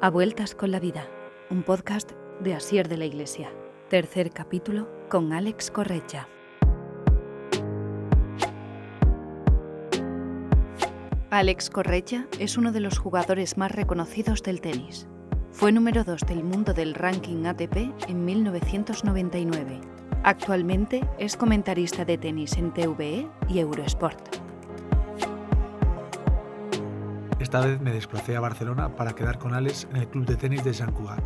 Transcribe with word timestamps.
A 0.00 0.10
Vueltas 0.10 0.54
con 0.54 0.70
la 0.70 0.78
Vida, 0.78 1.08
un 1.50 1.64
podcast 1.64 2.12
de 2.38 2.54
Asier 2.54 2.86
de 2.86 2.96
la 2.98 3.04
Iglesia. 3.04 3.50
Tercer 3.88 4.30
capítulo 4.30 4.88
con 5.08 5.32
Alex 5.32 5.72
Correcha. 5.72 6.28
Alex 11.30 11.68
Correcha 11.70 12.28
es 12.38 12.56
uno 12.56 12.70
de 12.70 12.78
los 12.78 12.96
jugadores 12.96 13.58
más 13.58 13.72
reconocidos 13.72 14.44
del 14.44 14.60
tenis. 14.60 15.08
Fue 15.50 15.72
número 15.72 16.04
2 16.04 16.20
del 16.28 16.44
mundo 16.44 16.74
del 16.74 16.94
ranking 16.94 17.46
ATP 17.46 17.92
en 18.06 18.24
1999. 18.24 19.80
Actualmente 20.22 21.08
es 21.18 21.36
comentarista 21.36 22.04
de 22.04 22.18
tenis 22.18 22.56
en 22.56 22.72
TVE 22.72 23.28
y 23.48 23.58
Eurosport. 23.58 24.37
Esta 27.40 27.60
vez 27.60 27.80
me 27.80 27.92
desplacé 27.92 28.34
a 28.34 28.40
Barcelona 28.40 28.96
para 28.96 29.12
quedar 29.12 29.38
con 29.38 29.54
Alex 29.54 29.86
en 29.90 29.96
el 29.96 30.08
club 30.08 30.26
de 30.26 30.34
tenis 30.34 30.64
de 30.64 30.74
Sant 30.74 30.92
Cugat. 30.92 31.24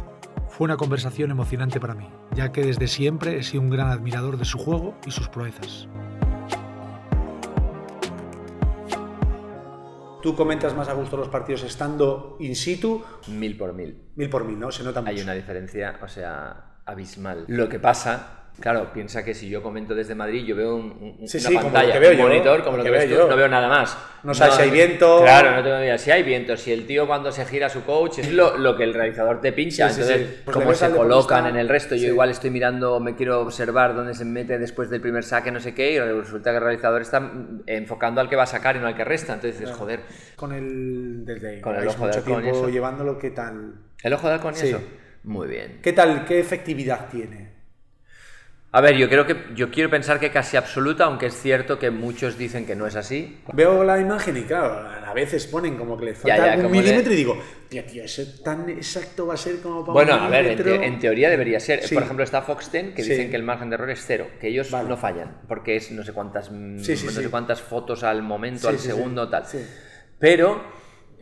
Fue 0.51 0.67
una 0.67 0.77
conversación 0.77 1.31
emocionante 1.31 1.81
para 1.81 1.95
mí, 1.95 2.07
ya 2.35 2.53
que 2.53 2.63
desde 2.63 2.87
siempre 2.87 3.39
he 3.39 3.43
sido 3.43 3.63
un 3.63 3.71
gran 3.71 3.89
admirador 3.89 4.37
de 4.37 4.45
su 4.45 4.59
juego 4.59 4.95
y 5.07 5.11
sus 5.11 5.31
proezas. 5.31 5.89
¿Tú 10.23 10.37
comentas 10.37 10.77
más 10.77 10.91
a 10.91 10.93
gusto 10.93 11.17
los 11.17 11.29
partidos 11.29 11.63
estando 11.63 12.37
in 12.41 12.57
situ? 12.57 13.03
Mil 13.29 13.57
por 13.57 13.73
mil. 13.73 14.11
Mil 14.15 14.29
por 14.29 14.45
mil, 14.45 14.59
¿no? 14.59 14.71
Se 14.71 14.85
nota 14.85 15.01
mucho. 15.01 15.13
Hay 15.13 15.21
una 15.23 15.33
diferencia, 15.33 15.99
o 16.03 16.09
sea, 16.09 16.77
abismal. 16.85 17.47
Lo 17.49 17.71
que 17.71 17.81
pasa 17.81 18.42
Claro, 18.61 18.93
piensa 18.93 19.25
que 19.25 19.35
si 19.35 19.49
yo 19.49 19.63
comento 19.63 19.95
desde 19.95 20.15
Madrid, 20.15 20.45
yo 20.45 20.55
veo 20.55 20.77
un, 20.77 21.17
Sí, 21.27 21.39
una 21.39 21.49
sí, 21.49 21.55
pantalla, 21.55 21.99
un 21.99 22.17
yo, 22.17 22.23
monitor, 22.23 22.63
como 22.63 22.77
lo 22.77 22.83
que 22.85 22.91
que 22.91 22.97
ves 22.99 23.09
veo 23.09 23.19
tú, 23.19 23.25
yo. 23.25 23.31
no 23.31 23.37
veo 23.37 23.49
nada 23.49 23.67
más. 23.67 23.99
No 24.23 24.35
sabes 24.35 24.55
si 24.55 24.63
hay 24.63 24.71
viento. 24.71 25.21
Claro, 25.23 25.57
no 25.57 25.63
tengo 25.65 25.79
idea. 25.79 25.97
Si 25.99 26.11
hay 26.11 26.23
viento, 26.23 26.57
si 26.57 26.71
el 26.73 26.87
tío 26.87 27.07
cuando 27.07 27.33
se 27.33 27.45
gira 27.47 27.69
su 27.71 27.83
coach, 27.85 28.19
es 28.19 28.31
lo, 28.31 28.57
lo 28.59 28.77
que 28.77 28.85
el 28.85 28.95
realizador 28.95 29.41
te 29.41 29.53
pincha. 29.53 29.89
Sí, 29.89 30.03
entonces. 30.03 30.43
Pues 30.45 30.57
cómo 30.57 30.75
se 30.75 30.91
colocan 30.91 31.47
en 31.47 31.57
el 31.57 31.69
resto. 31.69 31.97
Yo 31.97 32.07
igual 32.09 32.31
estoy 32.31 32.51
mirando, 32.51 33.01
me 33.01 33.17
quiero 33.17 33.41
observar 33.41 33.95
dónde 33.95 34.15
se 34.15 34.25
mete 34.27 34.59
después 34.59 34.91
del 34.91 35.01
primer 35.01 35.25
saque, 35.25 35.51
no 35.51 35.59
sé 35.59 35.75
qué, 35.75 35.93
y 35.95 35.99
resulta 35.99 36.51
que 36.51 36.57
el 36.59 36.63
realizador 36.63 37.01
está 37.03 37.33
enfocando 37.67 38.21
al 38.21 38.29
que 38.29 38.37
va 38.37 38.43
a 38.45 38.47
sacar 38.47 38.77
y 38.77 38.81
no 38.81 38.87
al 38.87 38.95
que 38.95 39.05
resta. 39.05 39.33
Entonces 39.33 39.59
dices, 39.59 39.75
joder, 39.75 40.01
Con 40.37 40.53
el. 40.53 41.25
Desde 41.25 41.61
Con 41.63 41.75
el 41.75 41.89
ojo 41.89 42.07
de 42.07 42.13
halcón 42.17 42.71
llevándolo, 42.71 43.19
¿qué 43.19 43.31
tal? 43.31 43.75
¿el 44.03 44.13
ojo 44.13 44.29
de 44.29 44.35
halcón 44.35 44.53
y 44.55 44.57
Sí. 44.59 44.69
eso? 44.69 44.81
Muy 45.25 45.49
bien. 45.49 45.79
¿Qué 45.83 45.93
tal? 45.93 46.25
¿Qué 46.27 46.39
efectividad 46.39 47.09
tiene? 47.09 47.62
A 48.75 48.81
ver, 48.81 48.97
yo 48.97 49.07
creo 49.07 49.27
que 49.27 49.37
yo 49.55 49.71
quiero 49.71 49.91
pensar 49.91 50.19
que 50.19 50.31
casi 50.31 50.57
absoluta, 50.57 51.05
aunque 51.05 51.27
es 51.27 51.35
cierto 51.35 51.79
que 51.79 51.91
muchos 51.91 52.39
dicen 52.39 52.65
que 52.65 52.75
no 52.75 52.87
es 52.87 52.97
así. 52.97 53.39
Veo 53.53 53.85
la 53.85 54.01
imagen 54.01 54.35
y 54.39 54.43
claro, 54.45 54.89
a 55.07 55.13
veces 55.13 55.47
ponen 55.47 55.77
como 55.77 55.99
que 55.99 56.07
le 56.07 56.15
falta 56.15 56.35
Ya, 56.39 56.57
ya, 56.57 56.65
un 56.67 56.73
milímetro 56.73 57.13
y 57.13 57.17
digo, 57.17 57.39
tío, 57.69 57.85
tío, 57.85 58.03
¿eso 58.03 58.23
tan 58.43 58.71
exacto 58.71 59.27
va 59.27 59.35
a 59.35 59.37
ser 59.37 59.61
como 59.61 59.83
para 59.85 59.93
Bueno, 59.93 60.15
un 60.17 60.21
a 60.23 60.29
ver, 60.31 60.47
en, 60.47 60.51
milímetro? 60.53 60.81
te- 60.81 60.87
en 60.87 60.99
teoría 61.01 61.29
debería 61.29 61.61
ser. 61.61 61.83
Sí. 61.87 61.93
Por 61.95 62.03
ejemplo, 62.05 62.25
está 62.25 62.41
Foxten, 62.41 62.95
que 62.95 63.03
Sí. 63.05 63.11
dicen 63.11 63.29
que 63.29 63.37
el 63.37 63.43
margen 63.43 63.69
de 63.69 63.75
error 63.75 63.91
es 63.91 64.03
cero, 64.07 64.27
que 64.41 64.49
ellos 64.49 64.71
Vale. 64.71 64.89
no 64.89 64.97
fallan, 64.97 65.43
porque 65.49 65.77
es 65.77 65.91
no 65.93 66.03
sé 66.03 66.15
cuántas, 66.15 66.47
Sí, 66.47 66.53
no 67.05 67.11
sé 67.11 67.29
cuántas 67.29 67.61
fotos 67.61 68.03
al 68.05 68.23
momento, 68.23 68.71
al 68.71 68.79
segundo, 68.79 69.29
tal. 69.29 69.45
Sí. 69.45 69.59
Pero 70.19 70.63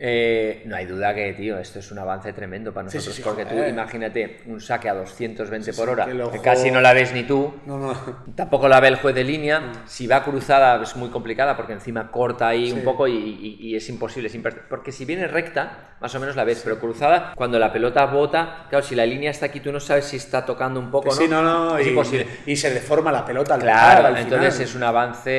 eh, 0.03 0.63
no 0.65 0.75
hay 0.75 0.87
duda 0.87 1.13
que, 1.13 1.31
tío, 1.33 1.59
esto 1.59 1.77
es 1.77 1.91
un 1.91 1.99
avance 1.99 2.33
tremendo 2.33 2.73
para 2.73 2.85
nosotros, 2.85 3.05
sí, 3.15 3.21
sí, 3.21 3.21
porque 3.23 3.45
tú 3.45 3.53
imagínate 3.53 4.39
un 4.47 4.59
saque 4.59 4.89
a 4.89 4.95
220 4.95 5.73
por 5.73 5.89
hora, 5.89 6.05
que 6.07 6.17
que 6.31 6.41
casi 6.41 6.71
no 6.71 6.81
la 6.81 6.91
ves 6.93 7.13
ni 7.13 7.21
tú. 7.21 7.53
No, 7.67 7.77
no. 7.77 7.93
Tampoco 8.35 8.67
la 8.67 8.79
ve 8.79 8.87
el 8.87 8.95
juez 8.95 9.13
de 9.13 9.23
línea. 9.23 9.61
Si 9.85 10.07
va 10.07 10.23
cruzada 10.23 10.81
es 10.81 10.95
muy 10.95 11.09
complicada 11.09 11.55
porque 11.55 11.73
encima 11.73 12.09
corta 12.09 12.47
ahí 12.47 12.71
un 12.71 12.81
poco 12.83 13.07
y, 13.07 13.13
y- 13.15 13.57
y 13.59 13.75
es 13.75 13.87
imposible. 13.89 14.27
es 14.27 14.35
imper- 14.35 14.63
Porque 14.67 14.91
si 14.91 15.05
viene 15.05 15.27
recta, 15.27 15.95
más 16.01 16.15
o 16.15 16.19
menos 16.19 16.35
la 16.35 16.45
ves, 16.45 16.61
pero 16.63 16.79
cruzada, 16.79 17.33
cuando 17.35 17.59
la 17.59 17.71
pelota 17.71 18.03
bota, 18.07 18.65
claro, 18.69 18.83
si 18.83 18.95
la 18.95 19.05
línea 19.05 19.29
está 19.29 19.45
aquí, 19.45 19.59
tú 19.59 19.71
no 19.71 19.79
sabes 19.79 20.05
si 20.05 20.17
está 20.17 20.43
tocando 20.47 20.79
un 20.79 20.89
poco 20.89 21.09
no. 21.09 21.15
Sí, 21.15 21.27
no, 21.27 21.43
no, 21.43 21.77
es 21.77 21.85
y, 21.85 21.89
imposible. 21.91 22.25
Y 22.47 22.55
se 22.55 22.71
deforma 22.73 23.11
la 23.11 23.23
pelota 23.23 23.53
al 23.53 23.61
Claro, 23.61 24.07
al 24.07 24.17
entonces 24.17 24.53
final. 24.55 24.67
es 24.67 24.75
un 24.75 24.83
avance, 24.83 25.31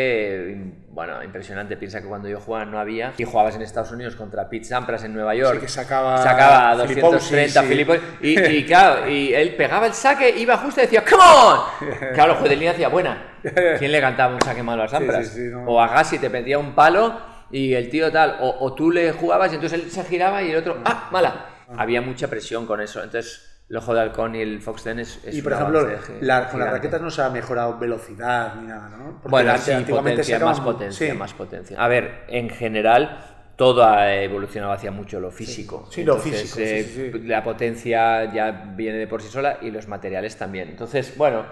eh, 0.53 0.73
bueno, 0.93 1.23
impresionante. 1.25 1.77
Piensa 1.79 2.03
que 2.03 2.07
cuando 2.07 2.29
yo 2.29 2.39
jugaba 2.39 2.67
no 2.67 2.79
había, 2.79 3.15
y 3.17 3.25
jugabas 3.25 3.57
en 3.57 3.63
Estados 3.63 3.91
Unidos 3.93 4.15
contra 4.15 4.49
Pete 4.49 4.65
Sampras 4.67 5.03
en 5.05 5.15
Nueva 5.15 5.35
York, 5.35 5.55
Sí, 5.55 5.61
que 5.63 5.69
sacaba 5.69 6.19
sacaba 6.19 6.73
a 6.73 6.87
Filipowski, 6.87 7.15
230 7.15 7.63
sí. 7.63 7.67
Filipos, 7.67 7.99
y, 8.21 8.39
y 8.41 8.65
claro, 8.67 9.09
y 9.09 9.33
él 9.33 9.55
pegaba 9.57 9.87
el 9.87 9.95
saque, 9.95 10.29
iba 10.37 10.57
justo 10.59 10.81
y 10.81 10.85
decía, 10.85 11.03
¡Come 11.09 11.23
on! 11.25 11.93
Claro, 12.15 12.33
el 12.33 12.39
juez 12.39 12.51
de 12.51 12.57
línea 12.57 12.73
decía, 12.73 12.89
buena. 12.89 13.37
¿Quién 13.79 13.91
le 13.91 14.01
cantaba 14.01 14.35
un 14.35 14.41
saque 14.43 14.63
malo 14.63 14.83
a 14.83 14.89
Sampras? 14.89 15.27
sí, 15.29 15.35
sí, 15.45 15.49
no. 15.51 15.65
O 15.65 15.81
a 15.81 15.89
Gassi 15.89 16.19
te 16.19 16.29
pedía 16.31 16.59
un 16.59 16.75
palo 16.75 17.19
y 17.51 17.73
el 17.75 17.89
tío 17.91 18.13
tal, 18.13 18.37
o, 18.41 18.57
o 18.61 18.75
tú 18.75 18.91
le 18.91 19.13
jugabas 19.13 19.51
y 19.53 19.55
entonces 19.57 19.83
él 19.83 19.91
se 19.91 20.05
giraba 20.05 20.43
y 20.43 20.51
el 20.51 20.57
otro, 20.59 20.79
¡ah, 20.85 21.09
mala! 21.11 21.47
Había 21.77 22.03
mucha 22.03 22.29
presión 22.29 22.67
con 22.67 22.81
eso, 22.83 23.03
entonces 23.03 23.52
el 23.73 23.79
ojo 23.79 23.95
de 23.95 24.03
halcón 24.03 24.35
y 24.35 24.41
el 24.43 24.61
Fox 24.61 24.83
Ten 24.83 24.99
es, 24.99 25.19
es 25.25 25.35
Y 25.35 25.41
por 25.41 25.55
ejemplo, 25.55 25.89
la- 26.21 26.51
con 26.51 26.61
las 26.61 26.71
raquetas 26.71 27.01
no 27.01 27.11
se 27.11 27.23
ha 27.23 27.31
mejorado 27.31 27.79
velocidad 27.79 28.55
ni 28.57 28.67
nada, 28.67 28.91
¿no? 28.91 29.13
Porque 29.23 29.29
Bueno, 29.31 29.57
sí, 29.57 29.73
potencia, 29.89 30.39
más 30.41 30.61
potencia, 30.61 31.11
sí. 31.11 31.17
más 31.19 31.33
potencia. 31.33 31.83
A 31.83 31.89
ver, 31.89 32.25
en 32.29 32.51
general 32.51 33.25
todo 33.57 33.83
ha 33.83 34.13
evolucionado 34.15 34.73
hacia 34.75 34.91
mucho 34.91 35.21
lo 35.21 35.31
físico. 35.31 35.89
Sí, 35.91 36.05
lo 36.05 36.17
Entonces, 36.17 36.43
físico, 36.43 36.61
eh, 36.61 37.11
sí. 37.13 37.27
La 37.27 37.43
potencia 37.43 38.31
ya 38.31 38.51
viene 38.77 38.99
de 38.99 39.07
por 39.07 39.23
sí 39.23 39.29
sola 39.31 39.57
y 39.63 39.71
los 39.71 39.89
materiales 39.89 40.37
también. 40.37 40.69
Entonces, 40.69 41.17
bueno. 41.17 41.47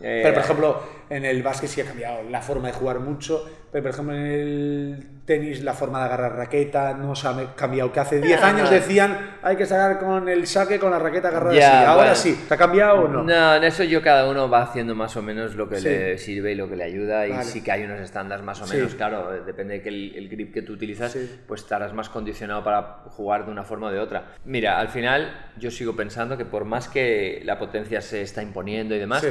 Eh, 0.00 0.20
Pero 0.22 0.34
por 0.34 0.42
ejemplo, 0.44 0.82
en 1.10 1.24
el 1.24 1.42
básquet 1.42 1.68
sí 1.70 1.80
ha 1.80 1.84
cambiado 1.84 2.22
la 2.30 2.40
forma 2.40 2.68
de 2.68 2.74
jugar 2.74 3.00
mucho, 3.00 3.48
pero 3.72 3.82
por 3.82 3.90
ejemplo 3.92 4.14
en 4.14 4.26
el 4.26 5.06
tenis 5.24 5.62
la 5.62 5.74
forma 5.74 5.98
de 6.00 6.04
agarrar 6.06 6.36
raqueta 6.36 6.94
no 6.94 7.14
se 7.14 7.28
ha 7.28 7.54
cambiado. 7.54 7.92
Que 7.92 8.00
hace 8.00 8.20
10 8.20 8.42
años 8.42 8.70
decían 8.70 9.36
hay 9.42 9.56
que 9.56 9.66
sacar 9.66 9.98
con 9.98 10.28
el 10.28 10.46
saque 10.46 10.78
con 10.78 10.90
la 10.90 10.98
raqueta 10.98 11.28
agarrada 11.28 11.54
Ya, 11.54 11.78
así. 11.80 11.86
Ahora 11.86 11.94
bueno. 12.02 12.14
sí, 12.14 12.44
¿te 12.48 12.54
ha 12.54 12.56
cambiado 12.56 13.00
o 13.02 13.08
no? 13.08 13.22
No, 13.24 13.54
en 13.56 13.64
eso 13.64 13.84
yo 13.84 14.00
cada 14.02 14.28
uno 14.30 14.48
va 14.48 14.62
haciendo 14.62 14.94
más 14.94 15.16
o 15.16 15.22
menos 15.22 15.54
lo 15.54 15.68
que 15.68 15.76
Sí. 15.76 15.88
le 15.88 16.18
sirve 16.18 16.52
y 16.52 16.54
lo 16.54 16.68
que 16.68 16.76
le 16.76 16.84
ayuda 16.84 17.26
y 17.26 17.30
Vale. 17.30 17.44
sí 17.44 17.62
que 17.62 17.72
hay 17.72 17.82
unos 17.84 18.00
estándares 18.00 18.44
más 18.44 18.60
o 18.62 18.66
Sí. 18.66 18.76
menos, 18.76 18.94
claro, 18.94 19.34
eh, 19.34 19.40
depende 19.44 19.74
de 19.74 19.82
que 19.82 19.88
el, 19.90 20.14
el 20.16 20.28
grip 20.28 20.54
que 20.54 20.62
tú 20.62 20.72
utilizas, 20.74 21.12
Sí. 21.12 21.40
pues 21.46 21.62
estarás 21.62 21.92
más 21.92 22.08
condicionado 22.08 22.62
para 22.64 22.82
jugar 23.10 23.44
de 23.46 23.50
una 23.52 23.64
forma 23.64 23.88
o 23.88 23.90
de 23.90 23.98
otra. 23.98 24.32
Mira, 24.44 24.78
al 24.78 24.88
final 24.88 25.50
yo 25.58 25.70
sigo 25.70 25.94
pensando 25.96 26.36
que 26.38 26.44
por 26.44 26.64
más 26.64 26.88
que 26.88 27.42
la 27.44 27.58
potencia 27.58 28.00
se 28.00 28.22
está 28.22 28.42
imponiendo 28.42 28.94
y 28.94 28.98
demás, 28.98 29.22
Sí. 29.22 29.28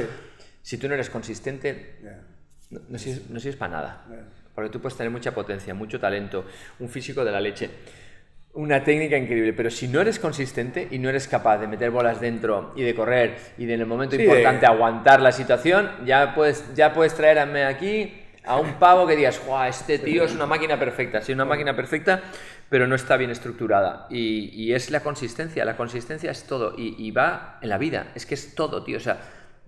Si 0.62 0.78
tú 0.78 0.88
no 0.88 0.94
eres 0.94 1.10
consistente, 1.10 1.96
no, 2.70 2.80
no 2.88 2.98
sirves, 2.98 3.30
no 3.30 3.40
sirves 3.40 3.56
para 3.56 3.72
nada. 3.72 4.04
Porque 4.54 4.70
tú 4.70 4.80
puedes 4.80 4.96
tener 4.96 5.10
mucha 5.10 5.32
potencia, 5.32 5.72
mucho 5.74 6.00
talento, 6.00 6.44
un 6.80 6.88
físico 6.88 7.24
de 7.24 7.30
la 7.32 7.40
leche, 7.40 7.70
una 8.54 8.82
técnica 8.82 9.16
increíble, 9.16 9.52
pero 9.52 9.70
si 9.70 9.86
no 9.86 10.00
eres 10.00 10.18
consistente 10.18 10.88
y 10.90 10.98
no 10.98 11.08
eres 11.08 11.28
capaz 11.28 11.58
de 11.58 11.68
meter 11.68 11.90
bolas 11.90 12.20
dentro 12.20 12.72
y 12.74 12.82
de 12.82 12.94
correr 12.94 13.36
y 13.56 13.66
de 13.66 13.74
en 13.74 13.80
el 13.80 13.86
momento 13.86 14.16
Sí, 14.16 14.22
importante 14.22 14.60
de- 14.62 14.66
aguantar 14.66 15.20
la 15.20 15.30
situación, 15.32 15.88
ya 16.04 16.34
puedes, 16.34 16.74
ya 16.74 16.92
puedes 16.92 17.14
traerme 17.14 17.64
aquí 17.64 18.12
a 18.44 18.56
un 18.58 18.74
pavo 18.74 19.06
que 19.06 19.14
digas, 19.14 19.40
¡guau! 19.46 19.68
Este 19.68 19.98
tío 19.98 20.24
es 20.24 20.34
una 20.34 20.46
máquina 20.46 20.78
perfecta, 20.78 21.20
sí, 21.20 21.32
una 21.32 21.44
máquina 21.44 21.76
perfecta, 21.76 22.22
pero 22.68 22.86
no 22.86 22.94
está 22.96 23.16
bien 23.16 23.30
estructurada. 23.30 24.06
Y, 24.10 24.50
y 24.54 24.72
es 24.72 24.90
la 24.90 25.00
consistencia, 25.00 25.64
la 25.64 25.76
consistencia 25.76 26.30
es 26.32 26.44
todo 26.44 26.74
y, 26.76 26.96
y 26.98 27.10
va 27.12 27.58
en 27.62 27.68
la 27.68 27.78
vida, 27.78 28.08
es 28.14 28.26
que 28.26 28.34
es 28.34 28.54
todo, 28.56 28.82
tío. 28.82 28.96
O 28.96 29.00
sea, 29.00 29.18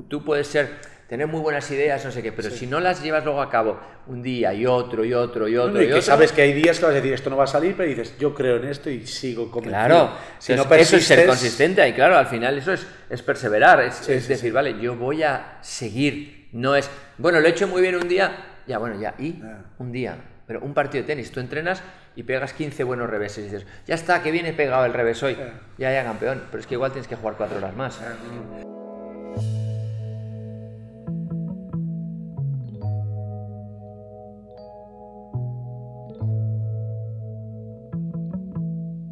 tú 0.09 0.25
puedes 0.25 0.47
ser 0.47 0.91
tener 1.09 1.27
muy 1.27 1.41
buenas 1.41 1.69
ideas, 1.73 2.05
no 2.05 2.13
sé 2.13 2.23
qué, 2.23 2.31
pero 2.31 2.51
si 2.51 2.69
no 2.69 2.79
las 2.79 3.03
llevas 3.03 3.25
luego 3.25 3.43
a 3.43 3.51
cabo 3.51 3.81
un 4.07 4.23
día 4.23 4.55
y 4.55 4.65
otro 4.65 5.05
y 5.05 5.13
otro 5.13 5.49
y 5.49 5.57
otro 5.57 5.73
No, 5.73 5.79
no, 5.79 5.83
y 5.83 5.87
y 5.87 5.89
que 5.89 5.93
otro, 5.95 6.03
sabes 6.03 6.31
que 6.31 6.43
hay 6.43 6.53
días 6.53 6.79
que 6.79 6.85
vas 6.85 6.93
a 6.93 6.97
decir 6.97 7.13
esto 7.13 7.31
no 7.31 7.37
va 7.37 7.45
a 7.45 7.49
salir, 7.49 7.75
pero 7.77 7.89
dices 7.89 8.17
yo 8.17 8.33
creo 8.33 8.59
en 8.59 8.67
esto 8.67 8.89
y 8.91 9.05
sigo 9.09 9.51
convencido. 9.51 9.87
Claro, 9.87 10.11
si 10.39 10.55
no 10.55 10.63
eso 10.73 10.97
es 10.97 11.05
ser 11.05 11.27
consistente 11.27 11.87
y 11.89 11.93
claro, 11.95 12.17
al 12.17 12.27
final 12.29 12.57
eso 12.59 12.73
es, 12.73 12.87
es 13.09 13.23
perseverar, 13.23 13.81
es, 13.83 13.95
Sí, 13.97 14.13
es 14.13 14.23
sí, 14.23 14.29
decir, 14.29 14.53
vale, 14.53 14.81
yo 14.81 14.95
voy 14.95 15.25
a 15.25 15.59
seguir, 15.63 16.49
no 16.53 16.77
es, 16.77 16.89
bueno, 17.19 17.41
lo 17.41 17.47
he 17.49 17.51
hecho 17.51 17.67
muy 17.67 17.83
bien 17.83 17.97
un 17.97 18.09
día, 18.09 18.61
ya 18.69 18.79
bueno, 18.79 19.01
ya, 19.01 19.15
y 19.19 19.41
Ah. 19.43 19.65
un 19.79 19.91
día, 19.91 20.17
pero 20.47 20.61
un 20.61 20.75
partido 20.75 21.03
de 21.03 21.09
tenis, 21.09 21.33
tú 21.33 21.41
entrenas 21.41 21.83
y 22.15 22.23
pegas 22.23 22.53
15 22.53 22.85
buenos 22.85 23.11
reveses 23.11 23.39
y 23.39 23.43
dices, 23.51 23.67
ya 23.85 23.97
está, 23.97 24.23
que 24.23 24.31
viene 24.31 24.53
pegado 24.53 24.85
el 24.85 24.93
revés 24.93 25.21
hoy, 25.25 25.37
Ah. 25.41 25.55
ya, 25.77 25.93
ya 25.93 26.05
campeón, 26.05 26.45
pero 26.53 26.61
es 26.61 26.69
que 26.69 26.75
igual 26.75 26.93
tienes 26.93 27.09
que 27.09 27.17
jugar 27.17 27.35
cuatro 27.37 27.59
horas 27.59 27.75
más. 27.75 28.01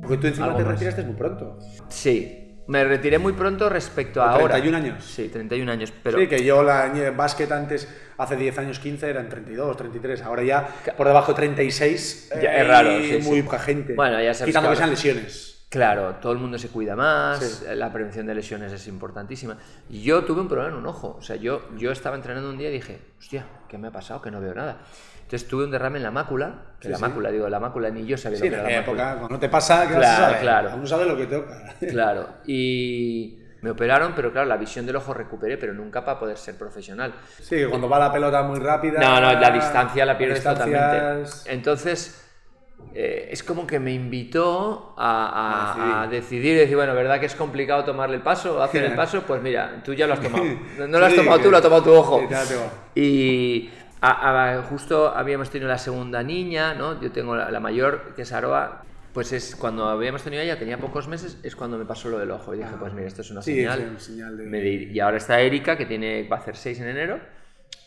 Porque 0.08 0.20
tú 0.22 0.26
encima 0.26 0.56
te 0.56 0.64
retiraste 0.64 1.02
muy 1.02 1.14
pronto. 1.14 1.58
Sí, 1.88 2.62
me 2.66 2.84
retiré 2.84 3.18
muy 3.18 3.32
pronto 3.32 3.68
respecto 3.68 4.22
a 4.22 4.32
¿Con 4.32 4.40
ahora. 4.40 4.54
31 4.54 4.76
años? 4.76 5.04
Sí, 5.04 5.28
31 5.28 5.70
años, 5.70 5.92
pero... 6.02 6.18
Sí, 6.18 6.26
que 6.26 6.44
yo 6.44 6.62
la 6.62 6.86
en 6.86 7.16
básquet 7.16 7.50
antes, 7.52 7.88
hace 8.16 8.36
10 8.36 8.58
años, 8.58 8.78
15, 8.78 9.08
eran 9.08 9.28
32, 9.28 9.76
33. 9.76 10.22
Ahora 10.22 10.42
ya 10.42 10.68
por 10.96 11.06
debajo 11.06 11.32
de 11.32 11.36
36 11.36 12.30
Ya, 12.42 12.54
eh, 12.56 12.60
es 12.60 12.68
raro, 12.68 12.90
hay 12.90 13.10
sí, 13.10 13.22
sí. 13.22 13.28
muy 13.28 13.42
poca 13.42 13.58
gente. 13.58 13.94
Bueno, 13.94 14.22
ya 14.22 14.34
sabes 14.34 14.50
Quitando 14.50 14.68
que 14.70 14.74
que 14.74 14.78
sean 14.78 14.90
lesiones. 14.90 15.57
Claro, 15.70 16.14
todo 16.22 16.32
el 16.32 16.38
mundo 16.38 16.58
se 16.58 16.68
cuida 16.70 16.96
más, 16.96 17.62
la 17.74 17.92
prevención 17.92 18.24
de 18.26 18.34
lesiones 18.34 18.72
es 18.72 18.86
importantísima. 18.88 19.58
Yo 19.90 20.24
tuve 20.24 20.40
un 20.40 20.48
problema 20.48 20.70
en 20.72 20.76
un 20.78 20.86
ojo. 20.86 21.16
O 21.18 21.22
sea, 21.22 21.36
yo, 21.36 21.68
yo 21.76 21.92
estaba 21.92 22.16
entrenando 22.16 22.48
un 22.48 22.56
día 22.56 22.70
y 22.70 22.72
dije, 22.72 22.98
hostia, 23.18 23.44
¿qué 23.68 23.76
me 23.76 23.88
ha 23.88 23.90
pasado? 23.90 24.22
Que 24.22 24.30
no 24.30 24.40
veo 24.40 24.54
nada. 24.54 24.78
Entonces 25.24 25.46
tuve 25.46 25.64
un 25.64 25.70
derrame 25.70 25.98
en 25.98 26.04
la 26.04 26.10
mácula, 26.10 26.54
que 26.80 26.88
la 26.88 26.96
mácula, 26.98 27.30
digo, 27.30 27.50
la 27.50 27.60
mácula 27.60 27.90
ni 27.90 28.06
yo 28.06 28.16
sabía 28.16 28.38
lo 28.38 28.42
que 28.42 28.46
en 28.48 28.54
era 28.54 28.62
la 28.62 28.68
aquella 28.68 28.80
mácula. 28.80 29.02
época, 29.10 29.18
cuando 29.20 29.38
te 29.38 29.48
pasa, 29.50 29.86
¿qué 29.86 29.94
vas 29.94 29.96
a 29.96 29.98
Claro, 30.16 30.24
saber? 30.24 30.40
claro. 30.40 30.70
Uno 30.74 30.86
sabe 30.86 31.04
lo 31.04 31.16
que 31.18 31.26
toca. 31.26 31.74
Claro, 31.90 32.28
y 32.46 33.42
me 33.60 33.70
operaron, 33.70 34.14
pero 34.16 34.32
claro, 34.32 34.46
la 34.48 34.56
visión 34.56 34.86
del 34.86 34.96
ojo 34.96 35.12
recuperé, 35.12 35.58
pero 35.58 35.74
nunca 35.74 36.02
para 36.02 36.18
poder 36.18 36.38
ser 36.38 36.56
profesional. 36.56 37.12
Sí, 37.42 37.56
que 37.56 37.68
cuando 37.68 37.90
va 37.90 37.98
la 37.98 38.10
pelota 38.10 38.42
muy 38.42 38.58
rápida. 38.58 39.00
No, 39.00 39.20
no, 39.20 39.38
la 39.38 39.50
distancia 39.50 40.06
la 40.06 40.16
pierdes 40.16 40.38
distancias- 40.38 40.66
totalmente. 40.66 41.30
Entonces, 41.52 42.27
eh, 42.94 43.28
es 43.30 43.42
como 43.42 43.66
que 43.66 43.78
me 43.78 43.92
invitó 43.92 44.94
a, 44.96 45.28
a- 45.28 46.02
a 46.02 46.06
decidir, 46.08 46.56
decir, 46.56 46.74
bueno, 46.76 46.94
¿verdad 46.94 47.20
que 47.20 47.26
es 47.26 47.34
complicado 47.34 47.84
tomarle 47.84 48.16
el 48.16 48.22
paso, 48.22 48.62
hacer 48.62 48.84
el 48.84 48.94
paso? 48.96 49.22
Pues 49.22 49.42
mira, 49.42 49.82
tú 49.84 49.94
ya 49.94 50.06
lo 50.06 50.14
has 50.14 50.20
tomado. 50.20 50.44
No 50.78 50.98
lo 50.98 51.06
has 51.06 51.14
tomado 51.14 51.38
tú, 51.40 51.50
lo 51.50 51.56
ha 51.58 51.62
tomado 51.62 51.82
tu 51.82 51.92
ojo. 51.92 52.20
Y 52.94 53.70
a- 54.00 54.62
justo 54.68 55.08
habíamos 55.14 55.50
tenido 55.50 55.68
la 55.68 55.78
segunda 55.78 56.22
niña, 56.22 56.74
¿no? 56.74 57.00
Yo 57.00 57.12
tengo 57.12 57.36
la, 57.36 57.50
la 57.50 57.60
mayor, 57.60 58.14
que 58.16 58.22
es 58.22 58.32
Aroa. 58.32 58.82
Pues 59.12 59.32
es 59.32 59.56
cuando 59.56 59.88
habíamos 59.88 60.22
tenido 60.22 60.42
a 60.42 60.44
ella, 60.44 60.58
tenía 60.58 60.78
pocos 60.78 61.08
meses, 61.08 61.38
es 61.42 61.56
cuando 61.56 61.76
me 61.78 61.84
pasó 61.84 62.08
lo 62.08 62.18
del 62.18 62.30
ojo. 62.30 62.54
Y 62.54 62.58
dije, 62.58 62.70
pues 62.78 62.92
mira, 62.92 63.08
esto 63.08 63.22
es 63.22 63.30
una 63.30 63.42
Sí, 63.42 63.54
señal. 63.56 63.80
es 63.80 63.90
una 63.90 64.00
señal 64.00 64.36
de- 64.36 64.44
Me 64.44 64.60
di- 64.60 64.90
y 64.92 65.00
ahora 65.00 65.16
está 65.16 65.40
Erika, 65.40 65.76
que 65.76 65.86
tiene, 65.86 66.28
va 66.28 66.36
a 66.36 66.40
hacer 66.40 66.56
6 66.56 66.78
en 66.80 66.88
enero. 66.88 67.18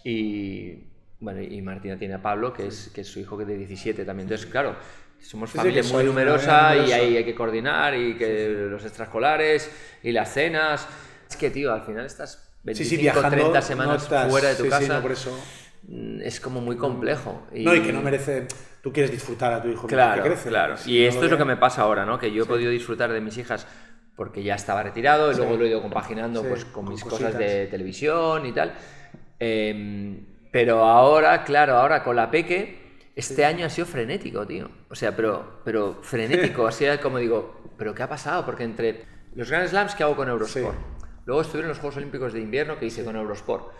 Y 0.03 0.90
bueno, 1.21 1.41
y 1.41 1.61
Martina 1.61 1.97
tiene 1.97 2.15
a 2.15 2.21
Pablo, 2.21 2.51
que 2.51 2.67
es, 2.67 2.91
que 2.93 3.01
es 3.01 3.07
su 3.07 3.19
hijo 3.19 3.37
que 3.37 3.45
de 3.45 3.55
17 3.57 4.03
también. 4.03 4.25
Entonces, 4.27 4.47
claro, 4.47 4.75
somos 5.19 5.49
Sí, 5.49 5.53
sí, 5.53 5.57
familia 5.59 5.83
muy 5.93 6.03
numerosa 6.03 6.75
y 6.75 6.91
hay, 6.91 7.15
hay 7.17 7.23
que 7.23 7.35
coordinar 7.35 7.95
y 7.95 8.15
que 8.17 8.49
los 8.69 8.83
extraescolares 8.83 9.71
y 10.03 10.11
las 10.11 10.33
cenas. 10.33 10.87
Es 11.29 11.37
que, 11.37 11.49
tío, 11.49 11.71
al 11.73 11.83
final 11.83 12.05
estás 12.05 12.51
25, 12.63 12.89
Sí, 12.89 12.95
sí, 12.97 13.01
viajando. 13.01 13.29
30 13.29 13.53
no 13.59 13.61
semanas 13.65 14.03
estás- 14.03 14.29
fuera 14.29 14.49
de 14.49 14.55
tu 14.55 14.63
sí, 14.63 14.69
sí, 14.69 14.77
casa. 14.79 14.95
no, 14.95 15.01
por 15.01 15.11
eso. 15.13 15.39
Mm, 15.87 16.21
Es 16.21 16.39
como 16.39 16.59
muy 16.61 16.75
complejo. 16.75 17.47
No, 17.53 17.73
y 17.75 17.81
que 17.81 17.93
no 17.93 18.01
merece. 18.01 18.47
Tú 18.81 18.91
quieres 18.91 19.11
disfrutar 19.11 19.53
a 19.53 19.61
tu 19.61 19.67
hijo 19.69 19.85
Claro, 19.87 20.23
que 20.23 20.29
crece. 20.29 20.49
claro. 20.49 20.75
Si 20.77 20.97
Y 20.97 21.03
no 21.03 21.07
esto 21.09 21.19
lo 21.21 21.25
es 21.27 21.31
lo 21.31 21.37
que 21.37 21.45
me 21.45 21.57
pasa 21.57 21.83
ahora, 21.83 22.03
¿no? 22.05 22.17
Que 22.17 22.31
yo 22.31 22.43
he 22.43 22.47
podido 22.47 22.71
disfrutar 22.71 23.11
de 23.13 23.21
mis 23.21 23.37
hijas 23.37 23.67
porque 24.15 24.41
ya 24.43 24.55
estaba 24.55 24.81
retirado 24.83 25.31
y 25.31 25.35
luego 25.35 25.55
lo 25.55 25.65
he 25.65 25.69
ido 25.69 25.81
compaginando 25.83 26.41
Sí, 26.41 26.47
pues, 26.49 26.65
con 26.65 26.85
con 26.85 26.93
mis 26.93 27.03
cositas. 27.03 27.25
cosas 27.33 27.39
de 27.39 27.67
televisión 27.67 28.43
y 28.47 28.51
tal. 28.53 28.73
Em, 29.39 30.25
pero 30.51 30.83
ahora, 30.83 31.43
claro, 31.43 31.77
ahora 31.77 32.03
con 32.03 32.15
la 32.15 32.29
Peque, 32.29 32.81
este 33.15 33.45
año 33.45 33.65
ha 33.65 33.69
sido 33.69 33.87
frenético, 33.87 34.45
tío. 34.45 34.69
O 34.89 34.95
sea, 34.95 35.15
pero, 35.15 35.61
pero 35.63 35.99
frenético. 36.01 36.67
Así 36.67 36.85
como 37.01 37.17
digo, 37.17 37.61
¿pero 37.77 37.95
qué 37.95 38.03
ha 38.03 38.09
pasado? 38.09 38.45
Porque 38.45 38.63
entre 38.63 39.05
los 39.35 39.49
Grand 39.49 39.67
Slams 39.67 39.95
que 39.95 40.03
hago 40.03 40.15
con 40.15 40.27
Eurosport, 40.27 40.77
luego 41.25 41.41
estuvieron 41.41 41.69
los 41.69 41.79
Juegos 41.79 41.97
Olímpicos 41.97 42.33
de 42.33 42.41
Invierno 42.41 42.77
que 42.77 42.85
hice 42.85 43.03
con 43.03 43.15
Eurosport. 43.15 43.71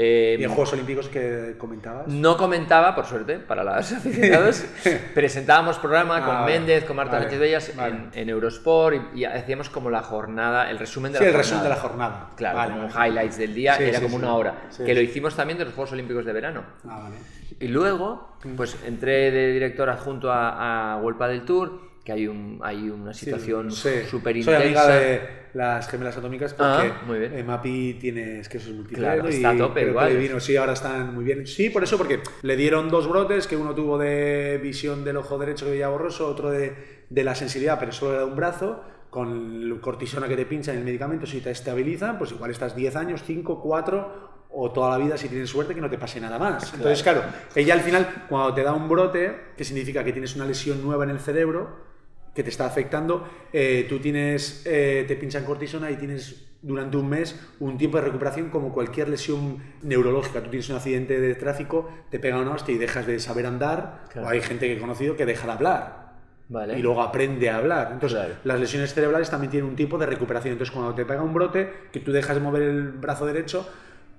Em, 0.00 0.40
Y 0.40 0.44
en 0.44 0.50
Juegos 0.50 0.72
Olímpicos 0.74 1.08
que 1.08 1.56
comentabas. 1.58 2.06
no 2.06 2.36
comentaba, 2.36 2.94
por 2.94 3.04
suerte, 3.04 3.40
para 3.40 3.64
los 3.64 3.92
aficionados. 3.92 4.64
presentábamos 5.12 5.78
programa 5.78 6.24
con 6.24 6.36
Ah. 6.36 6.44
Méndez, 6.46 6.84
con 6.84 6.94
Marta 6.96 7.12
Vale, 7.14 7.24
Sánchez 7.24 7.40
Bellas 7.40 7.76
vale. 7.76 7.94
en, 7.96 8.10
en 8.14 8.28
Eurosport 8.28 8.96
y, 9.14 9.20
y 9.20 9.24
hacíamos 9.24 9.68
como 9.70 9.90
la 9.90 10.02
jornada, 10.02 10.70
el 10.70 10.78
resumen 10.78 11.10
de 11.12 11.18
Sí, 11.18 11.24
la 11.24 11.30
el 11.30 11.34
jornada. 11.34 11.42
resumen 11.42 11.62
de 11.64 11.68
la 11.68 11.76
jornada. 11.76 12.30
Claro, 12.36 12.56
Vale, 12.58 12.72
como 12.74 12.88
highlights 13.04 13.38
del 13.38 13.54
día, 13.54 13.74
Sí, 13.74 13.82
era 13.84 13.98
sí, 13.98 14.04
como 14.04 14.16
una 14.16 14.34
hora. 14.34 14.54
Que 14.84 14.94
lo 14.94 15.00
hicimos 15.00 15.34
también 15.34 15.58
de 15.58 15.64
los 15.64 15.74
Juegos 15.74 15.92
Olímpicos 15.92 16.24
de 16.24 16.32
verano. 16.32 16.62
Ah, 16.88 17.00
vale. 17.02 17.16
Y 17.58 17.66
luego, 17.66 18.36
pues 18.56 18.76
entré 18.86 19.32
de 19.32 19.52
director 19.52 19.90
adjunto 19.90 20.30
a, 20.32 20.94
a 20.94 21.00
del 21.26 21.44
Tour, 21.44 21.87
que 22.04 22.12
hay, 22.12 22.26
un, 22.26 22.58
hay 22.62 22.88
una 22.88 23.12
situación 23.12 23.70
Sí, 23.70 23.90
súper 24.08 24.42
Soy 24.42 24.54
amiga 24.54 24.68
intensa. 24.68 24.94
de 24.94 25.20
las 25.54 25.88
gemelas 25.88 26.16
atómicas 26.16 26.54
porque 26.54 26.88
Ah, 26.88 27.02
muy 27.06 27.18
bien. 27.18 27.46
Mapi 27.46 27.94
tiene 28.00 28.40
esquesos 28.40 28.72
múltiples 28.72 28.98
Claro, 29.00 29.28
está 29.28 29.50
a 29.50 29.56
tope 29.56 29.82
igual. 29.82 30.12
le 30.14 30.18
vino, 30.18 30.40
sí, 30.40 30.56
ahora 30.56 30.72
están 30.72 31.14
muy 31.14 31.24
bien. 31.24 31.46
Sí, 31.46 31.70
por 31.70 31.82
eso, 31.82 31.96
porque 31.98 32.20
le 32.42 32.56
dieron 32.56 32.88
dos 32.88 33.08
brotes, 33.08 33.46
que 33.46 33.56
uno 33.56 33.74
tuvo 33.74 33.98
de 33.98 34.58
visión 34.62 35.04
del 35.04 35.16
ojo 35.18 35.36
derecho 35.38 35.66
que 35.66 35.72
veía 35.72 35.88
borroso, 35.88 36.26
otro 36.26 36.50
de, 36.50 37.04
de 37.10 37.24
la 37.24 37.34
sensibilidad, 37.34 37.78
pero 37.78 37.92
solo 37.92 38.14
era 38.14 38.24
un 38.24 38.36
brazo, 38.36 38.82
con 39.10 39.78
cortisona 39.80 40.28
que 40.28 40.36
te 40.36 40.44
pinchan 40.46 40.76
el 40.76 40.84
medicamento, 40.84 41.26
si 41.26 41.40
te 41.40 41.50
estabilizan, 41.50 42.18
pues 42.18 42.32
igual 42.32 42.50
estás 42.50 42.76
10 42.76 42.94
años, 42.96 43.22
5, 43.26 43.60
4 43.62 44.28
o 44.50 44.70
toda 44.72 44.90
la 44.96 45.02
vida 45.04 45.16
si 45.18 45.28
tienes 45.28 45.50
suerte 45.50 45.74
que 45.74 45.80
no 45.80 45.90
te 45.90 45.98
pase 45.98 46.20
nada 46.20 46.38
más. 46.38 46.72
Entonces, 46.74 47.02
claro, 47.02 47.22
ella 47.54 47.74
al 47.74 47.80
final, 47.80 48.24
cuando 48.28 48.54
te 48.54 48.62
da 48.62 48.72
un 48.74 48.88
brote, 48.88 49.34
que 49.56 49.64
significa 49.64 50.04
que 50.04 50.12
tienes 50.12 50.36
una 50.36 50.44
lesión 50.46 50.82
nueva 50.82 51.04
en 51.04 51.10
el 51.10 51.20
cerebro, 51.20 51.87
que 52.38 52.44
te 52.44 52.50
está 52.50 52.66
afectando, 52.66 53.26
eh, 53.52 53.84
tú 53.88 53.98
tienes, 53.98 54.62
eh, 54.64 55.04
te 55.08 55.16
pinchan 55.16 55.42
cortisona 55.44 55.90
y 55.90 55.96
tienes 55.96 56.44
durante 56.62 56.96
un 56.96 57.08
mes 57.08 57.34
un 57.58 57.76
tiempo 57.76 57.96
de 57.98 58.04
recuperación 58.04 58.48
como 58.48 58.72
cualquier 58.72 59.08
lesión 59.08 59.60
neurológica. 59.82 60.40
Tú 60.40 60.48
tienes 60.48 60.70
un 60.70 60.76
accidente 60.76 61.18
de 61.20 61.34
tráfico, 61.34 61.90
te 62.12 62.20
pega 62.20 62.38
una 62.38 62.52
hostia 62.52 62.72
y 62.76 62.78
dejas 62.78 63.08
de 63.08 63.18
saber 63.18 63.44
andar, 63.46 64.04
Claro. 64.12 64.28
o 64.28 64.30
hay 64.30 64.40
gente 64.40 64.68
que 64.68 64.74
he 64.74 64.78
conocido 64.78 65.16
que 65.16 65.26
deja 65.26 65.46
de 65.46 65.52
hablar 65.52 66.12
Vale. 66.48 66.78
y 66.78 66.82
luego 66.82 67.02
aprende 67.02 67.50
a 67.50 67.56
hablar. 67.56 67.90
Entonces, 67.92 68.20
Claro. 68.20 68.34
las 68.44 68.60
lesiones 68.60 68.94
cerebrales 68.94 69.28
también 69.30 69.50
tienen 69.50 69.68
un 69.68 69.74
tipo 69.74 69.98
de 69.98 70.06
recuperación. 70.06 70.52
Entonces, 70.52 70.72
cuando 70.72 70.94
te 70.94 71.04
pega 71.04 71.20
un 71.24 71.34
brote, 71.34 71.72
que 71.90 71.98
tú 71.98 72.12
dejas 72.12 72.36
de 72.36 72.40
mover 72.40 72.62
el 72.62 72.82
brazo 72.92 73.26
derecho, 73.26 73.68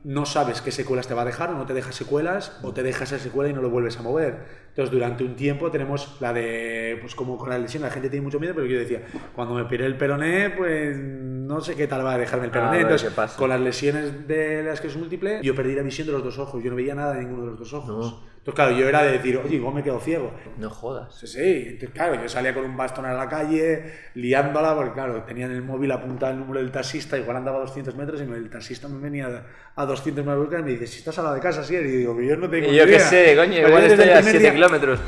no 0.03 0.25
sabes 0.25 0.61
qué 0.61 0.71
secuelas 0.71 1.07
te 1.07 1.13
va 1.13 1.21
a 1.21 1.25
dejar, 1.25 1.51
o 1.51 1.55
no 1.55 1.65
te 1.65 1.73
deja 1.73 1.91
secuelas, 1.93 2.57
o 2.63 2.73
te 2.73 2.83
deja 2.83 3.03
esa 3.05 3.17
secuela 3.19 3.49
y 3.49 3.53
no 3.53 3.61
lo 3.61 3.69
vuelves 3.69 3.97
a 3.97 4.01
mover. 4.01 4.68
Entonces, 4.69 4.91
durante 4.91 5.23
un 5.23 5.35
tiempo 5.35 5.69
tenemos 5.71 6.17
la 6.21 6.31
de, 6.33 6.97
pues 7.01 7.15
como 7.15 7.37
con 7.37 7.49
la 7.49 7.57
lesión, 7.57 7.83
la 7.83 7.89
gente 7.91 8.09
tiene 8.09 8.23
mucho 8.23 8.39
miedo, 8.39 8.53
pero 8.55 8.65
yo 8.67 8.79
decía, 8.79 9.01
cuando 9.35 9.53
me 9.55 9.65
piré 9.65 9.85
el 9.85 9.97
peroné, 9.97 10.51
pues 10.51 10.97
no 10.97 11.59
sé 11.61 11.75
qué 11.75 11.87
tal 11.87 12.05
va 12.05 12.13
a 12.13 12.17
dejarme 12.17 12.45
el 12.45 12.51
peroné. 12.51 12.81
Entonces, 12.81 13.11
pasa. 13.11 13.37
con 13.37 13.49
las 13.49 13.59
lesiones 13.59 14.27
de 14.27 14.63
la 14.63 14.73
esclerosis 14.73 14.99
múltiple, 14.99 15.39
yo 15.41 15.55
perdí 15.55 15.75
la 15.75 15.81
visión 15.81 16.07
de 16.07 16.13
los 16.13 16.23
dos 16.23 16.37
ojos, 16.39 16.63
yo 16.63 16.69
no 16.69 16.75
veía 16.75 16.95
nada 16.95 17.13
de 17.13 17.21
ninguno 17.21 17.43
de 17.43 17.49
los 17.51 17.59
dos 17.59 17.73
ojos. 17.73 17.89
No. 17.89 18.29
Entonces, 18.39 18.55
claro, 18.55 18.71
yo 18.71 18.87
era 18.87 19.03
de 19.03 19.11
decir, 19.11 19.35
oye, 19.37 19.57
igual 19.57 19.75
me 19.75 19.83
quedo 19.83 19.99
ciego. 19.99 20.33
No 20.57 20.69
jodas. 20.69 21.13
Sí, 21.13 21.27
sí, 21.27 21.63
entonces, 21.67 21.89
claro, 21.89 22.21
yo 22.21 22.29
salía 22.29 22.53
con 22.53 22.63
un 22.63 22.77
bastón 22.77 23.05
a 23.05 23.13
la 23.13 23.27
calle, 23.27 23.91
liándola, 24.13 24.75
porque 24.75 24.93
claro, 24.93 25.23
tenía 25.23 25.45
en 25.45 25.51
el 25.51 25.61
móvil 25.61 25.91
apuntado 25.91 26.31
el 26.31 26.39
número 26.39 26.61
del 26.61 26.71
taxista, 26.71 27.17
igual 27.17 27.35
andaba 27.35 27.57
a 27.57 27.61
200 27.61 27.95
metros 27.97 28.21
y 28.21 28.23
el 28.23 28.49
taxista 28.49 28.87
me 28.87 28.97
venía 28.99 29.43
a 29.75 29.85
200 29.85 30.25
metros 30.25 30.47
y 30.57 30.63
me 30.63 30.71
dice, 30.71 30.87
si 30.87 30.99
estás 30.99 31.19
a 31.19 31.23
la 31.23 31.33
de 31.33 31.41
casa, 31.41 31.63
sí, 31.65 31.75
y 31.75 31.79
digo, 31.83 32.15
que 32.17 32.25
yo 32.27 32.37
no 32.37 32.49
tengo 32.49 32.71
Y 32.71 32.75
yo 32.75 32.85
qué 32.85 32.99
sé, 32.99 33.35
coño, 33.35 33.57
igual 33.57 33.83
estoy 33.83 34.09
a 34.09 34.13
primer 34.15 34.23
7 34.23 34.39
día- 34.39 34.53
kilómetros. 34.59 34.99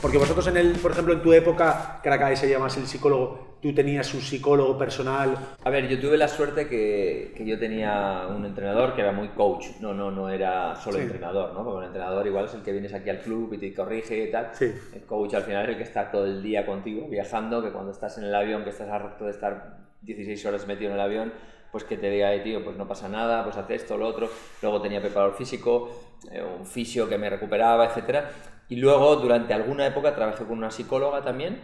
Porque 0.00 0.18
vosotros 0.18 0.46
en 0.48 0.56
el, 0.56 0.72
por 0.78 0.90
ejemplo, 0.90 1.14
en 1.14 1.22
tu 1.22 1.32
época, 1.32 2.00
que 2.02 2.08
ahora 2.08 2.18
cada 2.18 2.30
vez 2.30 2.38
se 2.40 2.48
llama 2.48 2.64
más 2.64 2.76
el 2.76 2.86
psicólogo, 2.86 3.58
tú 3.62 3.72
tenías 3.72 4.12
un 4.14 4.20
psicólogo 4.20 4.76
personal. 4.76 5.36
A 5.62 5.70
ver, 5.70 5.86
yo 5.86 6.00
tuve 6.00 6.16
la 6.16 6.26
suerte 6.26 6.66
que, 6.66 7.32
que 7.36 7.44
yo 7.46 7.56
tenía 7.56 8.26
un 8.28 8.44
entrenador 8.44 8.94
que 8.96 9.02
era 9.02 9.12
muy 9.12 9.28
coach, 9.28 9.66
no, 9.80 9.94
no, 9.94 10.10
no 10.10 10.28
era 10.28 10.74
solo 10.74 10.96
Sí. 10.96 11.04
entrenador, 11.04 11.52
¿no? 11.54 11.62
Porque 11.62 11.78
un 11.78 11.84
entrenador 11.84 12.26
igual 12.26 12.46
es 12.46 12.54
el 12.54 12.62
que 12.62 12.72
vienes 12.72 12.92
aquí 12.92 13.10
al 13.10 13.20
club 13.20 13.52
y 13.52 13.58
te 13.58 13.72
corrige 13.72 14.24
y 14.24 14.30
tal. 14.32 14.50
Sí. 14.54 14.72
El 14.92 15.02
coach 15.02 15.34
al 15.34 15.42
final 15.44 15.62
es 15.64 15.68
el 15.70 15.76
que 15.76 15.84
está 15.84 16.10
todo 16.10 16.24
el 16.26 16.42
día 16.42 16.66
contigo 16.66 17.06
viajando, 17.08 17.62
que 17.62 17.70
cuando 17.70 17.92
estás 17.92 18.18
en 18.18 18.24
el 18.24 18.34
avión, 18.34 18.64
que 18.64 18.70
estás 18.70 18.88
harto 18.88 19.26
de 19.26 19.30
estar 19.30 19.76
16 20.00 20.44
horas 20.46 20.66
metido 20.66 20.90
en 20.90 20.96
el 20.96 21.00
avión, 21.00 21.32
pues 21.72 21.84
que 21.84 21.96
te 21.96 22.10
diga, 22.10 22.30
tío, 22.42 22.62
pues 22.62 22.76
no 22.76 22.86
pasa 22.86 23.08
nada, 23.08 23.42
pues 23.44 23.56
haz 23.56 23.68
esto, 23.70 23.96
lo 23.96 24.06
otro. 24.06 24.28
Luego 24.60 24.82
tenía 24.82 25.00
preparador 25.00 25.34
físico, 25.34 25.90
eh, 26.30 26.42
un 26.42 26.66
fisio 26.66 27.08
que 27.08 27.16
me 27.16 27.30
recuperaba, 27.30 27.86
etcétera. 27.86 28.30
Y 28.68 28.76
luego, 28.76 29.16
durante 29.16 29.54
alguna 29.54 29.86
época, 29.86 30.14
trabajé 30.14 30.44
con 30.44 30.58
una 30.58 30.70
psicóloga 30.70 31.22
también, 31.22 31.60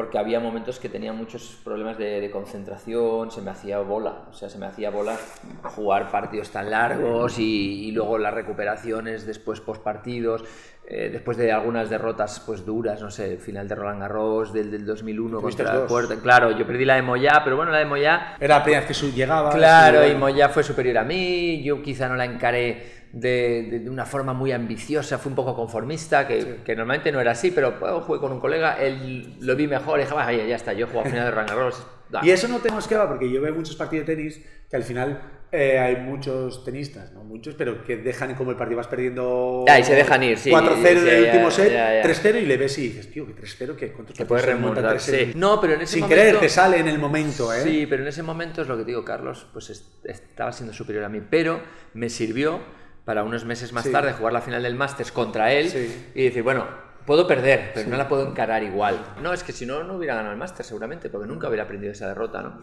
porque 0.00 0.16
había 0.16 0.40
momentos 0.40 0.80
que 0.80 0.88
tenía 0.88 1.12
muchos 1.12 1.60
problemas 1.62 1.98
de, 1.98 2.22
de 2.22 2.30
concentración, 2.30 3.30
se 3.30 3.42
me 3.42 3.50
hacía 3.50 3.80
bola, 3.80 4.22
o 4.30 4.32
sea, 4.32 4.48
se 4.48 4.56
me 4.56 4.64
hacía 4.64 4.88
bola 4.88 5.14
jugar 5.62 6.10
partidos 6.10 6.48
tan 6.48 6.70
largos 6.70 7.38
y, 7.38 7.84
y 7.86 7.92
luego 7.92 8.16
las 8.16 8.32
recuperaciones 8.32 9.26
después 9.26 9.60
post 9.60 9.82
partidos, 9.82 10.42
eh, 10.86 11.10
después 11.12 11.36
de 11.36 11.52
algunas 11.52 11.90
derrotas 11.90 12.40
pues 12.46 12.64
duras, 12.64 13.02
no 13.02 13.10
sé, 13.10 13.36
final 13.36 13.68
de 13.68 13.74
Roland 13.74 14.00
Garros 14.00 14.54
del, 14.54 14.70
del 14.70 14.86
2001 14.86 15.38
Tuviste 15.38 15.64
contra 15.64 15.82
el. 15.82 15.86
Puerto, 15.86 16.18
claro, 16.18 16.50
yo 16.52 16.66
perdí 16.66 16.86
la 16.86 16.94
de 16.94 17.02
Moyá, 17.02 17.42
pero 17.44 17.56
bueno, 17.56 17.70
la 17.70 17.78
de 17.80 17.84
Moyá 17.84 18.36
Era 18.40 18.56
la 18.56 18.64
primera 18.64 18.86
vez 18.86 18.98
que 18.98 19.10
llegaba. 19.12 19.50
Claro, 19.50 20.06
y 20.08 20.14
Moya 20.14 20.48
fue 20.48 20.62
superior 20.62 20.96
a 20.96 21.04
mí, 21.04 21.62
yo 21.62 21.82
quizá 21.82 22.08
no 22.08 22.16
la 22.16 22.24
encaré 22.24 22.99
de, 23.12 23.66
de- 23.70 23.78
de 23.80 23.90
una 23.90 24.06
forma 24.06 24.32
muy 24.32 24.52
ambiciosa, 24.52 25.18
fui 25.18 25.30
un 25.30 25.36
poco 25.36 25.54
conformista, 25.54 26.26
que, 26.26 26.58
que 26.64 26.76
normalmente 26.76 27.10
no 27.12 27.20
era 27.20 27.32
así, 27.32 27.50
pero 27.50 27.74
jugué 28.02 28.20
con 28.20 28.32
un 28.32 28.40
colega, 28.40 28.74
él 28.80 29.34
lo 29.40 29.56
vi 29.56 29.66
mejor 29.66 29.98
y 29.98 30.02
dije, 30.02 30.14
vaya, 30.14 30.44
ya 30.46 30.56
está, 30.56 30.72
yo 30.72 30.86
juego 30.86 31.02
a 31.02 31.10
final 31.10 31.24
de 31.24 31.30
Roland 31.30 31.48
Garros. 31.50 31.86
da". 32.08 32.20
Y 32.22 32.30
eso 32.30 32.48
no 32.48 32.58
tenemos 32.58 32.86
que 32.86 32.96
ver, 32.96 33.08
porque 33.08 33.30
yo 33.30 33.40
veo 33.40 33.54
muchos 33.54 33.76
partidos 33.76 34.06
de 34.06 34.16
tenis 34.16 34.40
que 34.70 34.76
al 34.76 34.84
final 34.84 35.20
eh, 35.52 35.80
hay 35.80 35.96
muchos 35.96 36.64
tenistas, 36.64 37.10
no 37.12 37.24
muchos, 37.24 37.56
pero 37.56 37.82
que 37.84 37.96
dejan 37.96 38.36
como 38.36 38.52
el 38.52 38.56
partido 38.56 38.76
vas 38.76 38.86
perdiendo. 38.86 39.64
Ya, 39.66 39.80
y 39.80 39.82
se 39.82 39.96
dejan 39.96 40.22
ir, 40.22 40.38
sí, 40.38 40.48
4-0 40.52 40.76
sí, 40.76 40.82
del 41.04 41.24
ya, 41.24 41.32
último 41.32 41.50
set, 41.50 41.72
ya, 41.72 41.94
ya. 41.94 42.02
3-0 42.08 42.42
y 42.42 42.46
le 42.46 42.56
ves 42.56 42.78
y 42.78 42.82
dices, 42.82 43.10
tío, 43.10 43.26
que 43.26 43.34
3-0, 43.34 43.74
que 43.74 43.88
¿cuántos 43.92 44.16
partidos 44.16 44.28
puedes 44.28 44.44
remontar, 44.44 44.84
3-0? 44.96 44.98
sí. 45.00 45.32
No, 45.34 45.60
pero 45.60 45.72
en 45.74 45.80
ese 45.80 45.94
Sin 45.94 46.02
momento... 46.02 46.22
querer, 46.22 46.38
te 46.38 46.48
sale 46.48 46.78
en 46.78 46.86
el 46.86 47.00
momento, 47.00 47.52
¿eh? 47.52 47.62
Sí, 47.64 47.86
pero 47.90 48.02
en 48.02 48.08
ese 48.08 48.22
momento 48.22 48.62
es 48.62 48.68
lo 48.68 48.76
que 48.76 48.84
te 48.84 48.90
digo, 48.92 49.04
Carlos, 49.04 49.48
pues 49.52 49.70
es- 49.70 49.90
estaba 50.04 50.52
siendo 50.52 50.72
superior 50.72 51.02
a 51.02 51.08
mí, 51.08 51.20
pero 51.28 51.60
me 51.94 52.08
sirvió 52.08 52.60
para 53.04 53.24
unos 53.24 53.44
meses 53.44 53.72
más 53.72 53.84
Sí. 53.84 53.92
tarde 53.92 54.12
jugar 54.12 54.32
la 54.32 54.40
final 54.40 54.62
del 54.62 54.74
Masters 54.74 55.12
contra 55.12 55.52
él 55.52 55.68
Sí. 55.68 56.10
y 56.14 56.24
decir, 56.24 56.42
bueno, 56.42 56.64
puedo 57.06 57.26
perder, 57.26 57.72
pero 57.74 57.88
no 57.88 57.96
la 57.96 58.08
puedo 58.08 58.26
encarar 58.28 58.62
igual. 58.62 59.00
No, 59.22 59.32
es 59.32 59.42
que 59.42 59.52
si 59.52 59.66
no, 59.66 59.82
no 59.84 59.94
hubiera 59.96 60.14
ganado 60.14 60.32
el 60.32 60.38
Masters 60.38 60.68
seguramente, 60.68 61.08
porque 61.10 61.26
nunca 61.26 61.48
hubiera 61.48 61.64
aprendido 61.64 61.92
esa 61.92 62.06
derrota, 62.08 62.42
¿no? 62.42 62.58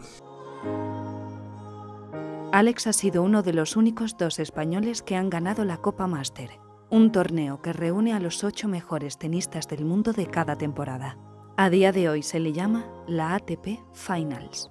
Alex 2.52 2.86
ha 2.86 2.92
sido 2.94 3.22
uno 3.22 3.42
de 3.42 3.52
los 3.52 3.76
únicos 3.76 4.16
dos 4.16 4.38
españoles 4.38 5.02
que 5.02 5.16
han 5.16 5.28
ganado 5.28 5.64
la 5.64 5.76
Copa 5.78 6.06
Master, 6.06 6.50
un 6.88 7.12
torneo 7.12 7.60
que 7.60 7.74
reúne 7.74 8.14
a 8.14 8.20
los 8.20 8.42
ocho 8.42 8.68
mejores 8.68 9.18
tenistas 9.18 9.68
del 9.68 9.84
mundo 9.84 10.12
de 10.14 10.26
cada 10.26 10.56
temporada. 10.56 11.18
A 11.58 11.68
día 11.68 11.92
de 11.92 12.08
hoy 12.08 12.22
se 12.22 12.40
le 12.40 12.52
llama 12.52 12.86
la 13.06 13.34
ATP 13.34 13.80
Finals. 13.92 14.70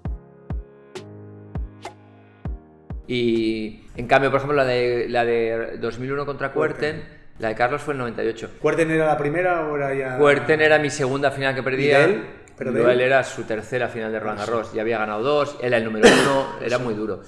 Y 3.07 3.83
en 3.95 4.07
cambio, 4.07 4.29
por 4.29 4.37
ejemplo, 4.37 4.55
la 4.55 4.65
de, 4.65 5.07
la 5.09 5.23
de 5.23 5.77
2001 5.79 6.25
contra 6.25 6.51
Kuerten, 6.51 7.03
la 7.39 7.49
de 7.49 7.55
Carlos 7.55 7.81
fue 7.81 7.93
el 7.93 7.99
98. 7.99 8.51
¿Cuerten 8.59 8.91
era 8.91 9.05
la 9.05 9.17
primera 9.17 9.67
o 9.67 9.77
era 9.77 9.93
ya...? 9.93 10.17
Kuerten 10.17 10.61
era 10.61 10.77
mi 10.79 10.89
segunda 10.89 11.31
final 11.31 11.55
que 11.55 11.63
perdía. 11.63 11.99
¿Y 11.99 12.01
de 12.01 12.13
él? 12.13 12.23
Pero 12.57 12.89
él. 12.89 13.01
era 13.01 13.23
su 13.23 13.43
tercera 13.43 13.87
final 13.87 14.11
de 14.11 14.19
Roland 14.19 14.39
Garros. 14.39 14.73
Ya 14.73 14.81
había 14.81 14.97
ganado 14.97 15.21
dos, 15.21 15.57
él 15.61 15.67
era 15.67 15.77
el 15.77 15.85
número 15.85 16.07
uno, 16.07 16.47
era 16.61 16.79
muy 16.79 16.95
duro. 16.95 17.21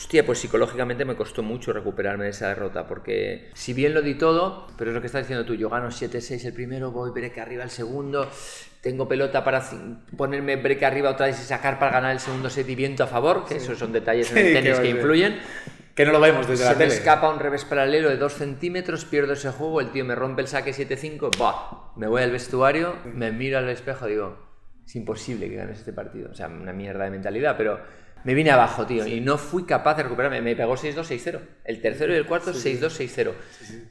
Hostia, 0.00 0.24
pues 0.24 0.38
psicológicamente 0.38 1.04
me 1.04 1.14
costó 1.14 1.42
mucho 1.42 1.74
recuperarme 1.74 2.24
de 2.24 2.30
esa 2.30 2.48
derrota, 2.48 2.86
porque 2.86 3.50
si 3.52 3.74
bien 3.74 3.92
lo 3.92 4.00
di 4.00 4.14
todo, 4.14 4.66
pero 4.78 4.90
es 4.90 4.94
lo 4.94 5.02
que 5.02 5.08
estás 5.08 5.24
diciendo 5.24 5.44
tú, 5.44 5.54
yo 5.54 5.68
gano 5.68 5.88
7-6 5.88 6.42
el 6.46 6.54
primero, 6.54 6.90
voy 6.90 7.10
break 7.10 7.36
arriba 7.36 7.64
el 7.64 7.70
segundo, 7.70 8.26
tengo 8.80 9.06
pelota 9.06 9.44
para 9.44 9.62
ponerme 10.16 10.56
break 10.56 10.82
arriba 10.84 11.10
otra 11.10 11.26
vez 11.26 11.38
y 11.38 11.44
sacar 11.44 11.78
para 11.78 11.92
ganar 11.92 12.12
el 12.12 12.18
segundo 12.20 12.48
set 12.48 12.66
y 12.70 12.74
viento 12.76 13.04
a 13.04 13.08
favor, 13.08 13.44
que 13.44 13.56
esos 13.56 13.78
son 13.78 13.92
detalles 13.92 14.32
en 14.32 14.38
Sí, 14.38 14.40
el 14.40 14.54
que 14.54 14.62
tenis 14.62 14.90
influyen. 14.90 15.38
Que 15.94 16.06
no 16.06 16.12
lo 16.12 16.20
vemos 16.20 16.48
desde 16.48 16.64
Se 16.64 16.70
la 16.70 16.78
me 16.78 16.84
tele. 16.86 16.94
escapa 16.94 17.28
un 17.28 17.38
revés 17.38 17.66
paralelo 17.66 18.08
de 18.08 18.16
2 18.16 18.32
centímetros, 18.32 19.04
pierdo 19.04 19.34
ese 19.34 19.50
juego, 19.50 19.82
el 19.82 19.90
tío 19.90 20.06
me 20.06 20.14
rompe 20.14 20.40
el 20.40 20.48
saque 20.48 20.72
7-5, 20.72 21.36
¡buah! 21.36 21.92
Me 21.96 22.08
voy 22.08 22.22
al 22.22 22.30
vestuario, 22.30 22.96
me 23.04 23.32
miro 23.32 23.58
al 23.58 23.68
espejo 23.68 24.06
digo, 24.06 24.48
es 24.86 24.96
imposible 24.96 25.50
que 25.50 25.56
ganes 25.56 25.78
este 25.78 25.92
partido. 25.92 26.30
O 26.30 26.34
sea, 26.34 26.48
una 26.48 26.72
mierda 26.72 27.04
de 27.04 27.10
mentalidad, 27.10 27.54
pero 27.56 27.78
me 28.24 28.34
vine 28.34 28.50
abajo, 28.50 28.86
tío, 28.86 29.06
y 29.06 29.20
no 29.20 29.38
fui 29.38 29.64
capaz 29.64 29.94
de 29.96 30.02
recuperarme. 30.04 30.40
Me 30.42 30.54
pegó 30.56 30.74
6-2, 30.76 31.04
6-0. 31.04 31.40
El 31.64 31.80
tercero 31.80 32.12
y 32.12 32.16
el 32.16 32.26
cuarto, 32.26 32.52
6-2, 32.52 32.90
6-0. 32.90 33.32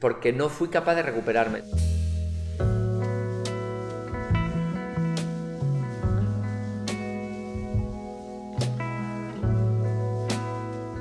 Porque 0.00 0.32
no 0.32 0.48
fui 0.48 0.68
capaz 0.68 0.94
de 0.94 1.02
recuperarme. 1.02 1.62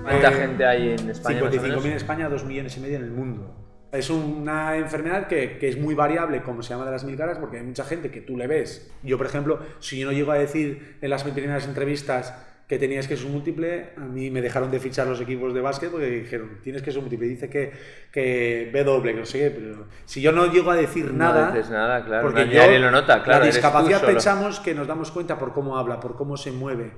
¿Cuánta 0.03 0.29
Eh, 0.29 0.33
gente 0.35 0.65
hay 0.65 0.89
en 0.99 1.09
España? 1.09 1.41
más 1.41 1.53
o 1.53 1.57
55.000 1.57 1.61
menos? 1.69 1.85
en 1.85 1.91
España, 1.93 2.29
2 2.29 2.45
millones 2.45 2.77
y 2.77 2.79
medio 2.79 2.97
en 2.97 3.03
el 3.03 3.11
mundo. 3.11 3.55
Es 3.91 4.09
una 4.11 4.77
enfermedad 4.77 5.27
que, 5.27 5.57
que 5.57 5.67
es 5.67 5.77
muy 5.77 5.95
variable, 5.95 6.43
como 6.43 6.61
se 6.61 6.69
llama 6.73 6.85
de 6.85 6.91
las 6.91 7.03
mil 7.03 7.17
caras, 7.17 7.39
porque 7.39 7.57
hay 7.57 7.63
mucha 7.63 7.83
gente 7.83 8.11
que 8.11 8.21
tú 8.21 8.37
le 8.37 8.45
ves. 8.45 8.91
Yo, 9.01 9.17
por 9.17 9.25
ejemplo, 9.25 9.59
si 9.79 9.99
yo 9.99 10.05
no 10.05 10.11
llego 10.11 10.31
a 10.31 10.35
decir 10.37 10.97
en 11.01 11.09
las 11.09 11.23
primeras 11.23 11.65
entrevistas 11.65 12.33
que 12.69 12.77
tenías 12.77 13.07
que 13.07 13.17
ser 13.17 13.27
múltiple, 13.27 13.89
a 13.97 14.01
mí 14.01 14.29
me 14.29 14.43
dejaron 14.43 14.69
de 14.69 14.79
fichar 14.79 15.07
los 15.07 15.19
equipos 15.19 15.55
de 15.55 15.59
básquet 15.59 15.89
porque 15.89 16.05
dijeron, 16.05 16.59
tienes 16.61 16.83
que 16.83 16.91
ser 16.91 17.01
múltiple. 17.01 17.27
Dice 17.27 17.49
que, 17.49 17.71
que 18.11 18.69
B 18.71 18.83
doble, 18.83 19.13
que 19.15 19.19
no 19.21 19.25
sé 19.25 19.39
qué, 19.39 19.49
pero 19.49 19.87
si 20.05 20.21
yo 20.21 20.31
no 20.31 20.45
llego 20.51 20.69
a 20.69 20.75
decir 20.75 21.05
No 21.11 21.17
nada... 21.17 21.51
dices 21.51 21.71
nada, 21.71 22.05
claro, 22.05 22.27
Porque 22.27 22.45
no- 22.45 22.51
yo, 22.51 22.59
nadie 22.59 22.77
lo 22.77 22.91
nota, 22.91 23.23
claro, 23.23 23.39
La 23.39 23.45
discapacidad 23.47 23.99
solo. 24.01 24.11
pensamos 24.11 24.59
que 24.59 24.75
nos 24.75 24.85
damos 24.85 25.09
cuenta 25.09 25.39
por 25.39 25.51
cómo 25.51 25.79
habla, 25.79 25.99
por 25.99 26.15
cómo 26.15 26.37
se 26.37 26.51
mueve, 26.51 26.91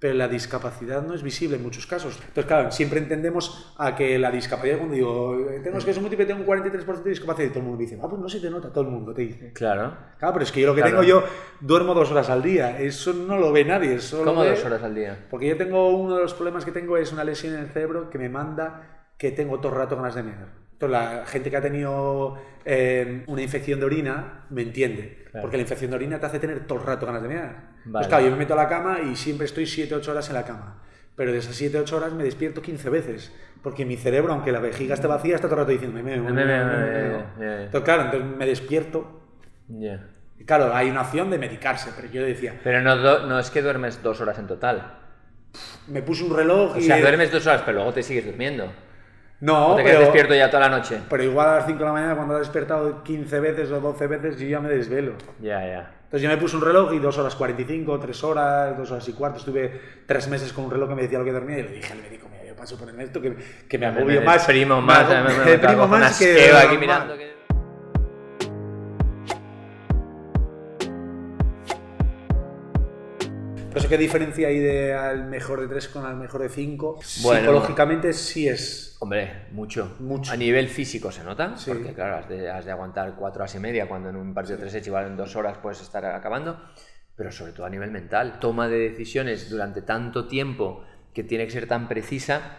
pero 0.00 0.14
la 0.14 0.28
discapacidad 0.28 1.02
no 1.02 1.12
es 1.14 1.22
visible 1.24 1.56
en 1.56 1.62
muchos 1.64 1.86
casos. 1.86 2.14
Entonces, 2.20 2.44
claro, 2.46 2.70
siempre 2.70 3.00
entendemos 3.00 3.74
a 3.78 3.96
que 3.96 4.16
la 4.18 4.30
discapacidad, 4.30 4.76
cuando 4.78 4.94
digo, 4.94 5.36
tengo 5.64 5.76
que 5.78 5.92
ser 5.92 6.00
múltiple, 6.00 6.24
tengo 6.24 6.40
un 6.40 6.46
43% 6.46 7.02
de 7.02 7.10
discapacidad, 7.10 7.46
y 7.46 7.50
todo 7.50 7.58
el 7.58 7.64
mundo 7.64 7.78
me 7.78 7.84
dice, 7.84 7.98
ah, 8.00 8.08
pues 8.08 8.22
no 8.22 8.28
se 8.28 8.38
te 8.40 8.48
nota, 8.48 8.72
todo 8.72 8.84
el 8.84 8.90
mundo 8.90 9.12
te 9.12 9.22
dice. 9.22 9.52
Claro. 9.54 9.96
Claro, 10.18 10.34
pero 10.34 10.44
es 10.44 10.52
que 10.52 10.60
yo 10.60 10.68
lo 10.68 10.74
que 10.76 10.82
Claro. 10.82 11.00
tengo 11.00 11.08
yo, 11.08 11.24
duermo 11.60 11.94
dos 11.94 12.10
horas 12.12 12.30
al 12.30 12.42
día, 12.42 12.80
eso 12.80 13.12
no 13.12 13.38
lo 13.38 13.50
ve 13.52 13.64
nadie. 13.64 13.94
Eso 13.94 14.18
lo 14.18 14.24
¿Cómo 14.24 14.42
ve- 14.42 14.50
dos 14.50 14.64
horas 14.64 14.82
al 14.84 14.94
día? 14.94 15.26
Porque 15.30 15.48
yo 15.48 15.56
tengo, 15.56 15.88
uno 15.90 16.14
de 16.16 16.22
los 16.22 16.34
problemas 16.34 16.64
que 16.64 16.70
tengo 16.72 16.96
es 16.96 17.12
una 17.12 17.24
lesión 17.24 17.54
en 17.54 17.60
el 17.60 17.68
cerebro 17.70 18.08
que 18.08 18.18
me 18.18 18.28
manda 18.28 19.10
que 19.18 19.32
tengo 19.32 19.58
todo 19.58 19.72
el 19.72 19.78
rato 19.78 19.96
ganas 19.96 20.14
de 20.14 20.22
mear. 20.22 20.48
Entonces, 20.74 20.90
la 20.92 21.26
gente 21.26 21.50
que 21.50 21.56
ha 21.56 21.60
tenido 21.60 22.36
eh, 22.64 23.24
una 23.26 23.42
infección 23.42 23.80
de 23.80 23.86
orina 23.86 24.46
me 24.50 24.62
entiende. 24.62 25.24
Claro. 25.38 25.42
Porque 25.42 25.56
la 25.56 25.62
infección 25.62 25.90
de 25.90 25.96
orina 25.96 26.18
te 26.20 26.26
hace 26.26 26.38
tener 26.38 26.66
todo 26.66 26.78
el 26.80 26.86
rato 26.86 27.06
ganas 27.06 27.22
de 27.22 27.28
mear. 27.28 27.56
Pues 27.82 27.92
Vale. 27.92 28.08
claro, 28.08 28.24
yo 28.24 28.30
me 28.32 28.36
meto 28.36 28.54
a 28.54 28.56
la 28.56 28.68
cama 28.68 28.98
y 29.00 29.16
siempre 29.16 29.46
estoy 29.46 29.64
7-8 29.64 30.08
horas 30.08 30.28
en 30.28 30.34
la 30.34 30.44
cama. 30.44 30.82
Pero 31.16 31.32
de 31.32 31.38
esas 31.38 31.60
7-8 31.60 31.92
horas 31.92 32.12
me 32.12 32.22
despierto 32.24 32.62
15 32.62 32.90
veces. 32.90 33.32
Porque 33.62 33.84
mi 33.84 33.96
cerebro, 33.96 34.32
aunque 34.32 34.52
la 34.52 34.60
vejiga 34.60 34.94
esté 34.94 35.06
vacía, 35.08 35.34
está 35.34 35.48
todo 35.48 35.56
el 35.56 35.60
rato 35.62 35.72
diciendo, 35.72 35.96
me 35.96 36.02
meo, 36.02 36.22
me 36.22 36.30
Me 36.32 36.44
meo, 36.44 36.46
meo, 36.46 36.66
me 36.66 36.76
me 36.76 36.86
meo". 36.92 37.08
meo, 37.08 37.26
ya, 37.40 37.44
ya. 37.44 37.62
Entonces, 37.64 37.84
claro, 37.84 38.02
entonces 38.04 38.36
me 38.36 38.46
despierto. 38.46 39.20
Ya. 39.68 40.06
Y 40.38 40.44
Claro, 40.44 40.72
hay 40.74 40.88
una 40.90 41.02
opción 41.02 41.28
de 41.30 41.38
medicarse, 41.38 41.90
pero 41.96 42.08
yo 42.12 42.22
decía, 42.22 42.60
Pero 42.62 42.80
no, 42.82 42.94
no 43.26 43.38
es 43.40 43.50
que 43.50 43.60
duermes 43.62 44.00
dos 44.02 44.20
horas 44.20 44.38
en 44.38 44.46
total. 44.46 44.98
me 45.88 46.02
puse 46.02 46.22
un 46.24 46.36
reloj 46.36 46.76
O 46.76 46.78
y... 46.78 46.82
sea, 46.82 47.00
duermes 47.00 47.32
dos 47.32 47.46
horas, 47.46 47.62
pero 47.66 47.78
luego 47.78 47.92
te 47.92 48.02
sigues 48.04 48.24
durmiendo. 48.24 48.72
No, 49.40 49.68
o 49.68 49.76
te 49.76 49.84
pero... 49.84 50.00
despierto 50.00 50.34
ya 50.34 50.50
toda 50.50 50.68
la 50.68 50.76
noche. 50.76 51.00
Pero 51.08 51.22
igual 51.22 51.48
a 51.48 51.54
las 51.56 51.66
5 51.66 51.78
de 51.78 51.84
la 51.84 51.92
mañana, 51.92 52.16
cuando 52.16 52.34
has 52.34 52.40
despertado 52.40 53.02
15 53.04 53.40
veces 53.40 53.70
o 53.70 53.80
12 53.80 54.06
veces, 54.08 54.38
yo 54.38 54.48
ya 54.48 54.60
me 54.60 54.68
desvelo. 54.68 55.12
Ya, 55.40 55.60
ya. 55.64 55.92
Entonces 56.04 56.22
yo 56.22 56.28
me 56.28 56.36
puse 56.38 56.56
un 56.56 56.62
reloj 56.62 56.92
y 56.94 56.98
2 56.98 57.18
horas 57.18 57.34
45, 57.36 58.00
3 58.00 58.24
horas, 58.24 58.76
2 58.78 58.90
horas 58.90 59.08
y 59.08 59.12
cuarto. 59.12 59.38
Estuve 59.38 59.80
3 60.06 60.28
meses 60.28 60.52
con 60.52 60.64
un 60.64 60.70
reloj 60.70 60.88
que 60.88 60.94
me 60.96 61.02
decía 61.02 61.18
lo 61.18 61.24
que 61.24 61.32
dormía 61.32 61.58
y 61.58 61.62
le 61.64 61.72
dije 61.72 61.92
al 61.92 62.00
médico, 62.00 62.26
mira, 62.30 62.44
yo 62.46 62.56
paso 62.56 62.76
por 62.78 62.88
esto 63.00 63.20
que, 63.20 63.36
que 63.68 63.78
me 63.78 63.86
agobio 63.86 64.22
más. 64.22 64.46
deprimo 64.46 64.80
me 64.80 64.86
más, 64.86 65.00
ago- 65.10 65.14
me, 65.14 65.22
me, 65.22 65.38
me 65.38 65.44
me 65.44 65.50
deprimo 65.52 65.86
más 65.86 66.18
que... 66.18 66.52
aquí 66.52 66.78
mirando. 66.78 67.16
que- 67.16 67.37
Por 73.78 73.84
eso, 73.84 73.90
¿qué 73.90 73.98
diferencia 73.98 74.48
hay 74.48 74.58
de 74.58 74.92
al 74.92 75.26
mejor 75.26 75.60
de 75.60 75.68
3 75.68 75.88
con 75.88 76.04
al 76.04 76.16
mejor 76.16 76.42
de 76.42 76.48
5? 76.48 76.98
Bueno. 77.22 77.40
Psicológicamente 77.40 78.12
sí 78.12 78.48
es... 78.48 78.96
Hombre, 78.98 79.46
mucho. 79.52 79.94
Mucho. 80.00 80.32
A 80.32 80.36
nivel 80.36 80.66
físico 80.66 81.12
se 81.12 81.22
nota, 81.22 81.56
Sí. 81.56 81.70
porque 81.70 81.94
claro, 81.94 82.16
has 82.16 82.28
de, 82.28 82.50
has 82.50 82.64
de 82.64 82.72
aguantar 82.72 83.14
cuatro 83.14 83.42
horas 83.42 83.54
y 83.54 83.60
media 83.60 83.86
cuando 83.86 84.08
en 84.08 84.16
un 84.16 84.34
partido 84.34 84.56
de 84.56 84.62
tres 84.62 84.74
hechos 84.74 84.88
igual 84.88 85.06
en 85.06 85.16
dos 85.16 85.36
horas 85.36 85.58
puedes 85.58 85.80
estar 85.80 86.04
acabando, 86.04 86.60
pero 87.14 87.30
sobre 87.30 87.52
todo 87.52 87.66
a 87.66 87.70
nivel 87.70 87.92
mental. 87.92 88.40
Toma 88.40 88.66
de 88.66 88.80
decisiones 88.80 89.48
durante 89.48 89.82
tanto 89.82 90.26
tiempo 90.26 90.84
que 91.14 91.22
tiene 91.22 91.44
que 91.44 91.52
ser 91.52 91.68
tan 91.68 91.86
precisa 91.86 92.58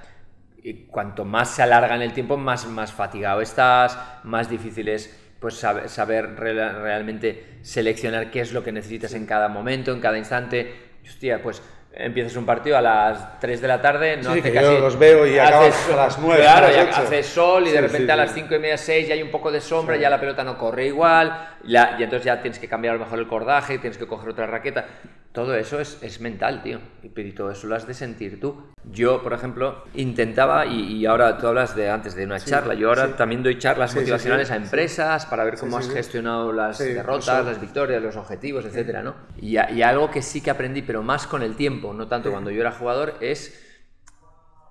y 0.64 0.86
cuanto 0.86 1.26
más 1.26 1.54
se 1.54 1.64
alarga 1.64 1.96
en 1.96 2.02
el 2.02 2.14
tiempo, 2.14 2.38
más, 2.38 2.66
más 2.66 2.94
fatigado 2.94 3.42
estás, 3.42 3.98
más 4.24 4.50
difícil 4.50 4.88
es 4.88 5.20
pues, 5.42 5.56
saber, 5.56 5.90
saber 5.90 6.36
realmente 6.38 7.60
seleccionar 7.62 8.32
qué 8.32 8.40
es 8.40 8.54
lo 8.54 8.64
que 8.64 8.72
necesitas 8.72 9.14
en 9.16 9.26
cada 9.26 9.50
momento, 9.50 9.92
en 9.92 10.00
cada 10.00 10.18
instante. 10.18 10.89
Hostia, 11.10 11.42
pues 11.42 11.62
empiezas 11.92 12.36
un 12.36 12.46
partido 12.46 12.78
a 12.78 12.82
las 12.82 13.40
3 13.40 13.60
de 13.62 13.68
la 13.68 13.82
tarde, 13.82 14.18
no 14.18 14.32
Sí, 14.34 14.40
hace 14.40 14.52
que 14.52 14.62
yo 14.62 14.80
los 14.80 14.98
veo 14.98 15.26
y 15.26 15.40
hace 15.40 15.48
acabas 15.50 15.76
sol- 15.76 15.94
a 16.00 16.04
las 16.06 16.20
nueve, 16.20 16.42
Claro, 16.44 16.68
a 16.68 16.72
las 16.72 16.98
hace 17.00 17.24
sol 17.24 17.68
y 17.68 17.72
de 17.72 17.82
repente 17.82 18.06
sí, 18.06 18.12
a 18.12 18.16
las 18.16 18.30
sí. 18.32 18.42
5 18.42 18.56
y 18.56 18.60
media, 18.60 18.78
6 18.78 19.08
ya 19.08 19.16
hay 19.16 19.24
un 19.24 19.32
poco 19.32 19.52
de 19.52 19.60
sombra, 19.60 19.98
ya 19.98 20.10
la 20.10 20.20
pelota 20.20 20.44
no 20.44 20.56
corre 20.58 20.86
igual, 20.86 21.50
la- 21.64 21.96
y 22.00 22.04
entonces 22.04 22.26
ya 22.26 22.42
tienes 22.42 22.60
que 22.60 22.68
cambiar 22.70 22.94
a 22.94 22.98
lo 23.00 23.04
mejor 23.06 23.18
el 23.20 23.28
cordaje, 23.28 23.80
tienes 23.80 23.98
que 23.98 24.06
coger 24.06 24.30
otra 24.30 24.46
raqueta. 24.46 24.86
Todo 25.32 25.54
eso 25.56 25.80
es, 25.80 26.00
es 26.02 26.22
mental, 26.22 26.64
tío. 26.64 26.80
Y, 27.04 27.10
todo 27.34 27.52
eso 27.52 27.68
lo 27.68 27.76
has 27.76 27.86
de 27.86 27.94
sentir 27.94 28.40
tú. 28.40 28.64
Yo, 28.84 29.22
por 29.22 29.34
ejemplo, 29.34 29.84
intentaba, 29.94 30.66
y, 30.66 30.94
y 30.98 31.06
ahora 31.06 31.38
tú 31.38 31.46
hablas 31.48 31.76
de 31.76 31.90
antes 31.90 32.16
de 32.16 32.26
una 32.26 32.40
charla, 32.40 32.74
yo 32.74 32.90
ahora 32.90 33.08
sí. 33.08 33.14
también 33.16 33.44
doy 33.44 33.60
charlas 33.60 33.92
Sí, 33.92 34.00
motivacionales 34.00 34.50
a 34.50 34.56
empresas 34.56 35.28
para 35.28 35.44
ver 35.44 35.58
cómo 35.60 35.78
has 35.78 35.90
gestionado 35.90 36.52
las 36.52 36.80
derrotas, 36.80 37.46
las 37.46 37.62
victorias, 37.62 38.02
los 38.02 38.16
objetivos, 38.16 38.66
etcétera, 38.66 39.04
¿no? 39.04 39.16
Y, 39.40 39.58
a- 39.58 39.70
y 39.70 39.84
algo 39.84 40.10
que 40.10 40.24
sí 40.24 40.42
que 40.42 40.50
aprendí, 40.50 40.82
pero 40.82 41.04
más 41.04 41.28
con 41.28 41.44
el 41.44 41.56
tiempo, 41.56 41.94
no 41.94 42.08
tanto 42.08 42.32
cuando 42.32 42.50
yo 42.50 42.62
era 42.62 42.72
jugador, 42.72 43.14
es 43.22 43.66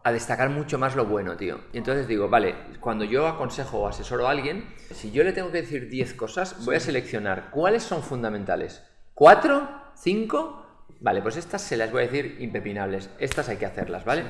a 0.03 0.13
destacar 0.13 0.49
mucho 0.51 0.79
más 0.79 0.97
lo 0.97 1.05
bueno, 1.05 1.37
tío. 1.37 1.61
Y 1.73 1.79
entonces 1.79 2.09
digo, 2.09 2.29
vale, 2.29 2.55
cuando 2.81 3.05
yo 3.05 3.27
aconsejo 3.29 3.79
o 3.81 3.89
asesoro 3.89 4.27
a 4.27 4.31
alguien, 4.31 4.75
si 4.91 5.13
yo 5.13 5.23
le 5.23 5.33
tengo 5.33 5.53
que 5.53 5.61
decir 5.63 5.89
10 5.89 6.15
cosas, 6.15 6.65
voy 6.65 6.77
a 6.77 6.81
seleccionar 6.81 7.51
cuáles 7.51 7.83
son 7.83 8.03
fundamentales. 8.03 8.83
¿Cuatro? 9.15 9.69
¿Cinco? 10.01 10.65
Vale, 11.01 11.23
pues 11.23 11.37
estas 11.37 11.63
se 11.63 11.77
las 11.77 11.91
voy 11.93 12.03
a 12.03 12.07
decir 12.07 12.37
impepinables. 12.41 13.11
Estas 13.19 13.49
hay 13.49 13.57
que 13.57 13.67
hacerlas, 13.67 14.05
¿vale? 14.05 14.25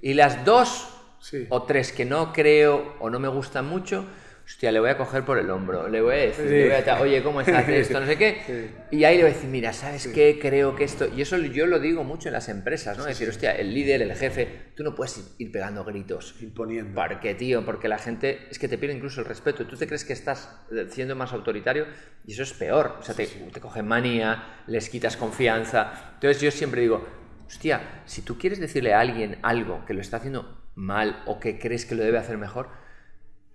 Y 0.00 0.14
las 0.14 0.44
dos 0.44 0.88
Sí. 1.20 1.46
o 1.50 1.62
tres 1.62 1.92
que 1.92 2.04
no 2.04 2.32
creo 2.32 2.94
o 2.98 3.08
no 3.08 3.20
me 3.20 3.28
gustan 3.28 3.66
mucho, 3.66 4.04
hostia, 4.52 4.70
le 4.70 4.80
voy 4.80 4.90
a 4.90 4.96
coger 4.98 5.24
por 5.24 5.38
el 5.38 5.48
hombro, 5.50 5.88
le 5.88 6.00
voy 6.02 6.14
a 6.14 6.18
decir, 6.18 6.44
Sí. 6.46 6.50
le 6.54 6.68
voy 6.68 6.88
a 6.88 7.00
oye, 7.00 7.22
¿cómo 7.22 7.40
estás 7.40 7.66
esto? 7.68 7.98
No 8.00 8.06
sé 8.06 8.16
qué. 8.18 8.42
Sí. 8.46 8.96
Y 8.98 9.04
ahí 9.04 9.16
le 9.16 9.22
voy 9.24 9.32
a 9.32 9.34
decir, 9.34 9.48
mira, 9.48 9.72
¿sabes 9.72 10.06
qué? 10.08 10.38
Creo 10.40 10.76
que 10.76 10.84
esto... 10.84 11.08
Y 11.16 11.22
eso 11.22 11.38
yo 11.38 11.66
lo 11.66 11.80
digo 11.80 12.04
mucho 12.04 12.28
en 12.28 12.34
las 12.34 12.48
empresas, 12.48 12.98
¿no? 12.98 13.04
decir, 13.04 13.28
hostia, 13.28 13.52
el 13.52 13.72
líder, 13.72 14.02
el 14.02 14.14
jefe, 14.14 14.72
tú 14.76 14.84
no 14.84 14.94
puedes 14.94 15.18
ir- 15.18 15.24
ir 15.38 15.52
pegando 15.52 15.84
gritos. 15.84 16.34
Imponiendo. 16.42 16.94
¿Por 16.94 17.18
qué, 17.20 17.34
tío? 17.34 17.64
Porque 17.64 17.88
la 17.88 17.98
gente 17.98 18.46
es 18.50 18.58
que 18.58 18.68
te 18.68 18.76
pierde 18.78 18.94
incluso 18.96 19.20
el 19.20 19.26
respeto. 19.26 19.66
Tú 19.66 19.76
te 19.76 19.86
crees 19.86 20.04
que 20.04 20.12
estás 20.12 20.54
eh, 20.70 20.86
siendo 20.90 21.16
más 21.16 21.32
autoritario 21.32 21.86
y 22.26 22.32
eso 22.32 22.42
es 22.42 22.52
peor. 22.52 22.96
O 23.00 23.02
sea, 23.02 23.14
te, 23.14 23.26
te 23.26 23.60
cogen 23.60 23.88
manía, 23.88 24.62
les 24.66 24.90
quitas 24.90 25.16
confianza. 25.16 26.12
Entonces 26.14 26.42
yo 26.42 26.50
siempre 26.50 26.82
digo, 26.82 27.08
hostia, 27.46 28.02
si 28.04 28.22
tú 28.22 28.36
quieres 28.38 28.60
decirle 28.60 28.92
a 28.92 29.00
alguien 29.00 29.38
algo 29.42 29.84
que 29.86 29.94
lo 29.94 30.00
está 30.02 30.18
haciendo 30.18 30.62
mal 30.74 31.22
o 31.26 31.40
que 31.40 31.58
crees 31.58 31.84
que 31.86 31.94
lo 31.94 32.02
debe 32.04 32.18
hacer 32.18 32.36
mejor, 32.38 32.68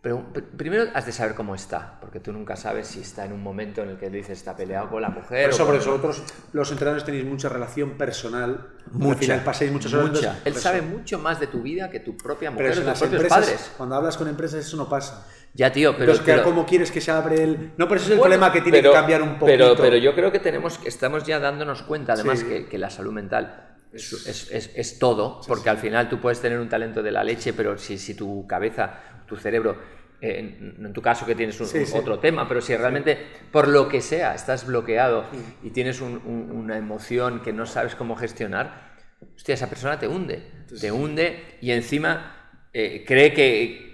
Pero 0.01 0.24
pr- 0.32 0.44
primero 0.56 0.86
has 0.94 1.06
de 1.08 1.12
saber 1.12 1.34
cómo 1.36 1.56
está, 1.56 1.98
porque 2.00 2.20
tú 2.20 2.32
nunca 2.32 2.56
sabes 2.56 2.88
si 2.88 3.01
está 3.01 3.25
en 3.25 3.34
un 3.34 3.42
momento 3.42 3.82
en 3.82 3.89
el 3.89 3.98
que 3.98 4.10
dices 4.10 4.38
está 4.38 4.56
peleado 4.56 4.89
con 4.89 5.01
la 5.01 5.10
mujer. 5.10 5.46
Por 5.46 5.54
eso, 5.54 5.66
por 5.66 5.75
eso, 5.75 5.89
vosotros, 5.92 6.24
los 6.54 6.72
entrenadores 6.72 7.04
tenéis 7.04 7.25
mucha 7.25 7.50
relación 7.50 7.98
personal. 7.98 8.68
Mucha, 8.92 9.12
Al 9.13 9.18
final 9.18 9.44
pasáis 9.44 9.72
muchas 9.72 9.94
horas. 9.94 10.12
mucha. 10.12 10.39
Él 10.46 10.54
por 10.54 10.62
sabe 10.62 10.82
mucho 10.82 11.18
más 11.20 11.39
de 11.39 11.48
tu 11.48 11.62
vida 11.62 11.89
que 11.89 12.00
tu 12.00 12.16
propia 12.16 12.51
Pero 12.51 12.70
mujer 12.70 12.72
eso 12.72 12.80
o 12.80 12.84
en 12.84 12.86
tus 12.86 12.89
las 12.92 13.00
propios 13.00 13.22
empresas, 13.24 13.46
padres. 13.46 13.72
cuando 13.75 13.96
hablas 13.96 14.18
con 14.18 14.27
empresas, 14.27 14.66
eso 14.66 14.77
no 14.77 14.88
pasa. 14.88 15.25
Ya, 15.54 15.72
tío, 15.72 15.92
pero... 15.94 16.04
Entonces, 16.12 16.24
pero- 16.25 16.44
¿cómo 16.44 16.66
quieres 16.66 16.92
que 16.92 17.01
se 17.01 17.10
abre 17.12 17.44
el.? 17.44 17.72
No, 17.77 17.88
pero 17.88 17.96
ese 17.96 18.06
es 18.06 18.12
el 18.12 18.18
Bueno, 18.20 18.36
problema 18.36 18.54
que 18.54 18.62
tiene 18.62 18.77
pero- 18.77 18.92
que 18.92 18.96
cambiar 18.98 19.22
un 19.24 19.39
poquito. 19.39 19.46
Pero, 19.48 19.75
pero 19.75 19.98
yo 19.98 20.13
creo 20.13 20.32
que 20.32 20.39
tenemos, 20.39 20.80
estamos 20.86 21.24
ya 21.24 21.39
dándonos 21.39 21.82
cuenta, 21.82 22.13
además, 22.13 22.39
Sí. 22.39 22.46
que, 22.46 22.66
que 22.68 22.77
la 22.77 22.92
salud 22.92 23.12
mental 23.12 23.67
es, 23.94 24.13
es- 24.27 24.51
es- 24.51 24.72
es 24.75 25.00
todo, 25.00 25.41
porque 25.48 25.70
al 25.70 25.77
final 25.77 26.10
tú 26.10 26.20
puedes 26.20 26.39
tener 26.41 26.60
un 26.60 26.70
talento 26.70 27.01
de 27.03 27.12
la 27.12 27.24
leche, 27.24 27.53
pero 27.53 27.77
si, 27.77 27.98
si 27.98 28.13
tu 28.15 28.46
cabeza, 28.48 29.00
tu 29.27 29.36
cerebro, 29.38 29.77
eh, 30.20 30.39
en, 30.39 30.86
en 30.86 30.94
tu 30.94 31.01
caso 31.01 31.25
que 31.25 31.36
tienes 31.36 31.60
un- 31.62 31.67
Sí, 31.67 31.86
sí. 31.86 31.98
otro 31.98 32.20
tema, 32.20 32.48
pero 32.48 32.60
si 32.62 32.75
realmente, 32.75 33.17
por 33.51 33.67
lo 33.67 33.88
que 33.88 34.01
sea, 34.01 34.34
estás 34.36 34.65
bloqueado 34.65 35.25
y 35.63 35.70
tienes 35.70 36.01
un- 36.01 36.22
un- 36.25 36.51
una 36.51 36.77
emoción 36.77 37.41
que 37.41 37.53
no 37.53 37.65
sabes 37.65 37.96
cómo 37.96 38.15
gestionar, 38.15 38.96
hostia, 39.36 39.53
esa 39.56 39.67
persona 39.70 40.00
te 40.00 40.08
hunde, 40.08 40.44
te 40.82 40.91
hunde 40.91 41.58
y 41.62 41.72
encima 41.72 42.34
eh, 42.74 43.03
cree 43.08 43.34
que, 43.34 43.87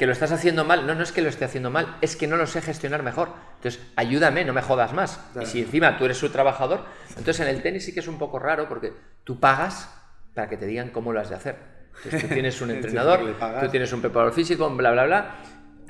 que 0.00 0.06
lo 0.06 0.12
estás 0.14 0.32
haciendo 0.32 0.64
mal. 0.64 0.86
No, 0.86 0.94
no 0.94 1.02
es 1.02 1.12
que 1.12 1.20
lo 1.20 1.28
esté 1.28 1.44
haciendo 1.44 1.70
mal, 1.70 1.98
es 2.00 2.16
que 2.16 2.26
no 2.26 2.38
lo 2.38 2.46
sé 2.46 2.62
gestionar 2.62 3.02
mejor. 3.02 3.34
Entonces, 3.56 3.82
ayúdame, 3.96 4.46
no 4.46 4.54
me 4.54 4.62
jodas 4.62 4.94
más. 4.94 5.20
Claro. 5.34 5.46
Y 5.46 5.50
si 5.50 5.60
encima 5.60 5.98
tú 5.98 6.06
eres 6.06 6.16
su 6.16 6.30
trabajador, 6.30 6.86
entonces 7.10 7.40
en 7.40 7.48
el 7.48 7.60
tenis 7.60 7.84
sí 7.84 7.92
que 7.92 8.00
es 8.00 8.08
un 8.08 8.16
poco 8.16 8.38
raro 8.38 8.66
porque 8.66 8.94
tú 9.24 9.38
pagas 9.38 9.94
para 10.34 10.48
que 10.48 10.56
te 10.56 10.64
digan 10.64 10.88
cómo 10.88 11.12
lo 11.12 11.20
has 11.20 11.28
de 11.28 11.36
hacer. 11.36 11.56
Entonces 11.98 12.22
tú 12.22 12.28
tienes 12.32 12.58
un 12.62 12.70
entrenador, 12.70 13.36
tú 13.60 13.68
tienes 13.68 13.92
un 13.92 14.00
preparador 14.00 14.32
físico, 14.32 14.70
bla, 14.70 14.90
bla, 14.92 15.04
bla. 15.04 15.34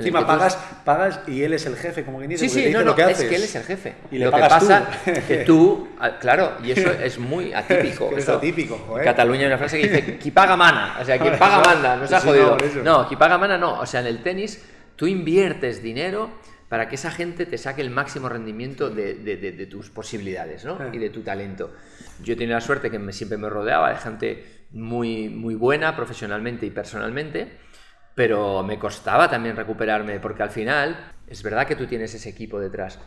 Encima 0.01 0.27
pagas, 0.27 0.57
pagas 0.85 1.21
y 1.27 1.43
él 1.43 1.53
es 1.55 1.65
el 1.67 1.77
jefe, 1.77 2.05
como 2.05 2.19
que 2.21 2.29
dice. 2.29 2.49
Sí, 2.49 2.55
sí, 2.55 2.61
dice 2.67 2.73
no, 2.73 2.81
lo 2.81 2.85
no, 2.87 2.95
que 2.95 3.03
es 3.11 3.19
que 3.23 3.37
él 3.37 3.43
es 3.45 3.55
el 3.55 3.63
jefe. 3.65 3.95
Y 4.11 4.19
lo 4.19 4.31
que 4.33 4.41
pasa 4.41 4.89
que 5.27 5.37
tú, 5.47 5.89
ah, 6.01 6.19
claro, 6.19 6.59
y 6.63 6.73
eso 6.73 6.91
es 6.91 7.19
muy 7.19 7.53
atípico. 7.53 8.07
Es 8.09 8.15
que 8.15 8.21
es 8.21 8.29
atípico, 8.29 8.77
joder. 8.87 9.07
En 9.07 9.13
Cataluña 9.13 9.41
hay 9.43 9.47
una 9.47 9.59
frase 9.59 9.81
que 9.81 9.89
dice, 9.89 10.19
qui 10.23 10.31
paga 10.31 10.57
mana, 10.57 10.97
o 11.01 11.05
sea, 11.05 11.19
quien 11.19 11.39
paga 11.39 11.61
manda, 11.65 11.97
nos 11.97 12.13
ha 12.13 12.21
jodido. 12.21 12.57
no, 12.85 13.09
qui 13.09 13.17
paga 13.17 13.39
mana 13.39 13.57
no, 13.57 13.81
o 13.81 13.87
sea, 13.87 14.01
en 14.01 14.07
el 14.07 14.23
tenis 14.23 14.63
tú 14.97 15.07
inviertes 15.07 15.83
dinero 15.83 16.31
para 16.69 16.89
que 16.89 16.95
esa 16.95 17.11
gente 17.11 17.47
te 17.47 17.59
saque 17.59 17.81
el 17.83 17.91
máximo 17.91 18.29
rendimiento 18.29 18.91
de, 18.91 19.15
de- 19.15 19.37
de- 19.37 19.53
de 19.53 19.67
tus 19.67 19.91
posibilidades, 19.91 20.65
¿no? 20.65 20.79
Ah. 20.81 20.89
Y 20.93 20.99
de 20.99 21.11
tu 21.11 21.23
talento. 21.23 21.73
Yo 22.23 22.37
tenía 22.37 22.55
la 22.57 22.61
suerte 22.61 22.91
que 22.91 22.99
me- 23.01 23.13
siempre 23.13 23.39
me 23.39 23.49
rodeaba 23.49 23.91
de 23.91 23.97
gente 23.97 24.45
muy, 24.71 25.29
muy 25.29 25.57
buena 25.57 25.97
profesionalmente 25.97 26.67
y 26.67 26.71
personalmente, 26.71 27.49
pero 28.21 28.63
me 28.63 28.79
costaba 28.79 29.31
también 29.31 29.57
recuperarme, 29.57 30.21
porque 30.21 30.43
al 30.43 30.51
final 30.51 31.11
es 31.27 31.43
verdad 31.43 31.67
que 31.67 31.75
tú 31.75 31.87
tienes 31.87 32.13
ese 32.13 32.29
equipo 32.29 32.61
detrás, 32.61 32.99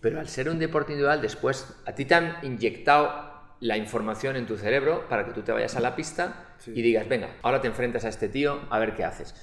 pero 0.00 0.18
al 0.18 0.26
ser 0.26 0.48
un 0.48 0.58
deporte 0.58 0.90
individual, 0.90 1.22
después 1.22 1.76
a 1.86 1.92
ti 1.92 2.04
te 2.04 2.16
han 2.16 2.38
inyectado 2.42 3.54
la 3.60 3.76
información 3.76 4.34
en 4.34 4.46
tu 4.46 4.56
cerebro 4.56 5.08
para 5.08 5.24
que 5.24 5.30
tú 5.30 5.42
te 5.42 5.52
vayas 5.52 5.76
a 5.76 5.80
la 5.80 5.94
pista 5.94 6.56
y 6.66 6.82
digas, 6.82 7.08
venga, 7.08 7.36
ahora 7.42 7.60
te 7.60 7.68
enfrentas 7.68 8.04
a 8.04 8.08
este 8.08 8.28
tío, 8.28 8.62
a 8.68 8.80
ver 8.80 8.96
qué 8.96 9.04
haces. 9.04 9.36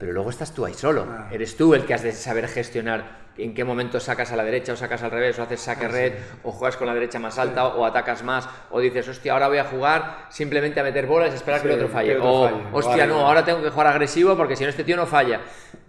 Pero 0.00 0.14
luego 0.14 0.30
estás 0.30 0.54
tú 0.54 0.64
ahí 0.64 0.72
solo. 0.72 1.06
Ah. 1.06 1.28
Eres 1.30 1.58
tú 1.58 1.74
el 1.74 1.84
que 1.84 1.92
has 1.92 2.02
de 2.02 2.12
saber 2.12 2.48
gestionar 2.48 3.20
en 3.36 3.52
qué 3.52 3.64
momento 3.64 4.00
sacas 4.00 4.32
a 4.32 4.36
la 4.36 4.42
derecha 4.44 4.72
o 4.72 4.76
sacas 4.76 5.02
al 5.02 5.10
revés, 5.10 5.38
o 5.38 5.42
haces 5.42 5.60
saque 5.60 5.88
red, 5.88 6.14
o 6.42 6.52
juegas 6.52 6.78
con 6.78 6.86
la 6.86 6.94
derecha 6.94 7.18
más 7.18 7.38
alta, 7.38 7.66
o 7.66 7.84
atacas 7.84 8.24
más, 8.24 8.48
o 8.70 8.80
dices, 8.80 9.06
hostia, 9.08 9.34
ahora 9.34 9.48
voy 9.48 9.58
a 9.58 9.64
jugar 9.64 10.26
simplemente 10.30 10.80
a 10.80 10.82
meter 10.84 11.06
bolas 11.06 11.32
y 11.32 11.36
esperar 11.36 11.60
que 11.60 11.68
el 11.68 11.74
otro 11.74 11.88
falle. 11.88 12.08
que 12.08 12.14
el 12.14 12.20
otro 12.20 12.32
o, 12.32 12.48
falle. 12.48 12.62
hostia, 12.72 12.96
Vale. 12.96 13.06
no, 13.08 13.26
ahora 13.26 13.44
tengo 13.44 13.62
que 13.62 13.68
jugar 13.68 13.88
agresivo 13.88 14.34
porque 14.38 14.56
si 14.56 14.64
no 14.64 14.70
este 14.70 14.84
tío 14.84 14.96
no 14.96 15.04
falla. 15.06 15.42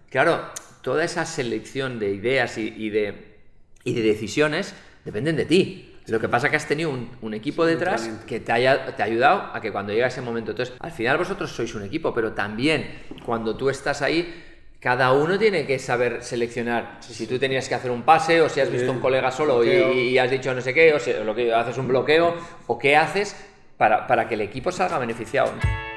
Claro, 0.10 0.42
toda 0.82 1.06
esa 1.06 1.26
selección 1.26 1.98
de 1.98 2.10
ideas 2.12 2.58
y, 2.58 2.68
y 2.68 2.90
de, 2.90 3.38
y 3.86 3.94
de 3.94 4.02
decisiones 4.02 4.76
dependen 5.06 5.38
de 5.38 5.46
ti. 5.46 5.91
Lo 6.12 6.20
que 6.20 6.28
pasa 6.28 6.48
es 6.48 6.52
que 6.52 6.58
has 6.58 6.68
tenido 6.68 6.90
un, 6.90 7.10
un 7.22 7.34
equipo 7.34 7.66
detrás 7.66 8.10
que 8.28 8.42
te, 8.42 8.52
haya, 8.52 8.98
te 8.98 9.02
ha 9.02 9.06
ayudado 9.06 9.50
a 9.54 9.62
que 9.62 9.72
cuando 9.72 9.94
llega 9.94 10.08
ese 10.08 10.22
momento, 10.22 10.52
entonces 10.52 10.76
al 10.78 10.92
final 10.92 11.18
vosotros 11.18 11.50
sois 11.50 11.74
un 11.74 11.84
equipo, 11.84 12.14
pero 12.14 12.34
también 12.34 13.04
cuando 13.26 13.56
tú 13.56 13.70
estás 13.70 14.02
ahí, 14.02 14.44
cada 14.82 15.14
uno 15.14 15.40
tiene 15.40 15.66
que 15.66 15.80
saber 15.80 16.22
seleccionar 16.22 16.98
si 17.00 17.28
tú 17.28 17.40
tenías 17.40 17.70
que 17.70 17.76
hacer 17.76 17.92
un 17.92 18.02
pase 18.02 18.42
o 18.42 18.50
si 18.50 18.60
has 18.60 18.70
visto 18.70 18.92
a 18.92 18.94
un 18.94 19.00
colega 19.00 19.32
solo 19.32 19.64
y, 19.64 20.18
has 20.18 20.30
dicho 20.30 20.54
no 20.54 20.60
sé 20.60 20.74
qué, 20.74 20.94
o 20.94 21.00
si 21.00 21.14
lo 21.14 21.34
que 21.34 21.54
haces 21.54 21.78
un 21.78 21.88
bloqueo 21.88 22.36
o 22.68 22.78
qué 22.78 22.98
haces 22.98 23.34
para, 23.78 24.06
para 24.06 24.28
que 24.28 24.34
el 24.34 24.42
equipo 24.42 24.70
salga 24.70 25.00
beneficiado. 25.00 25.54
¿no? 25.54 25.91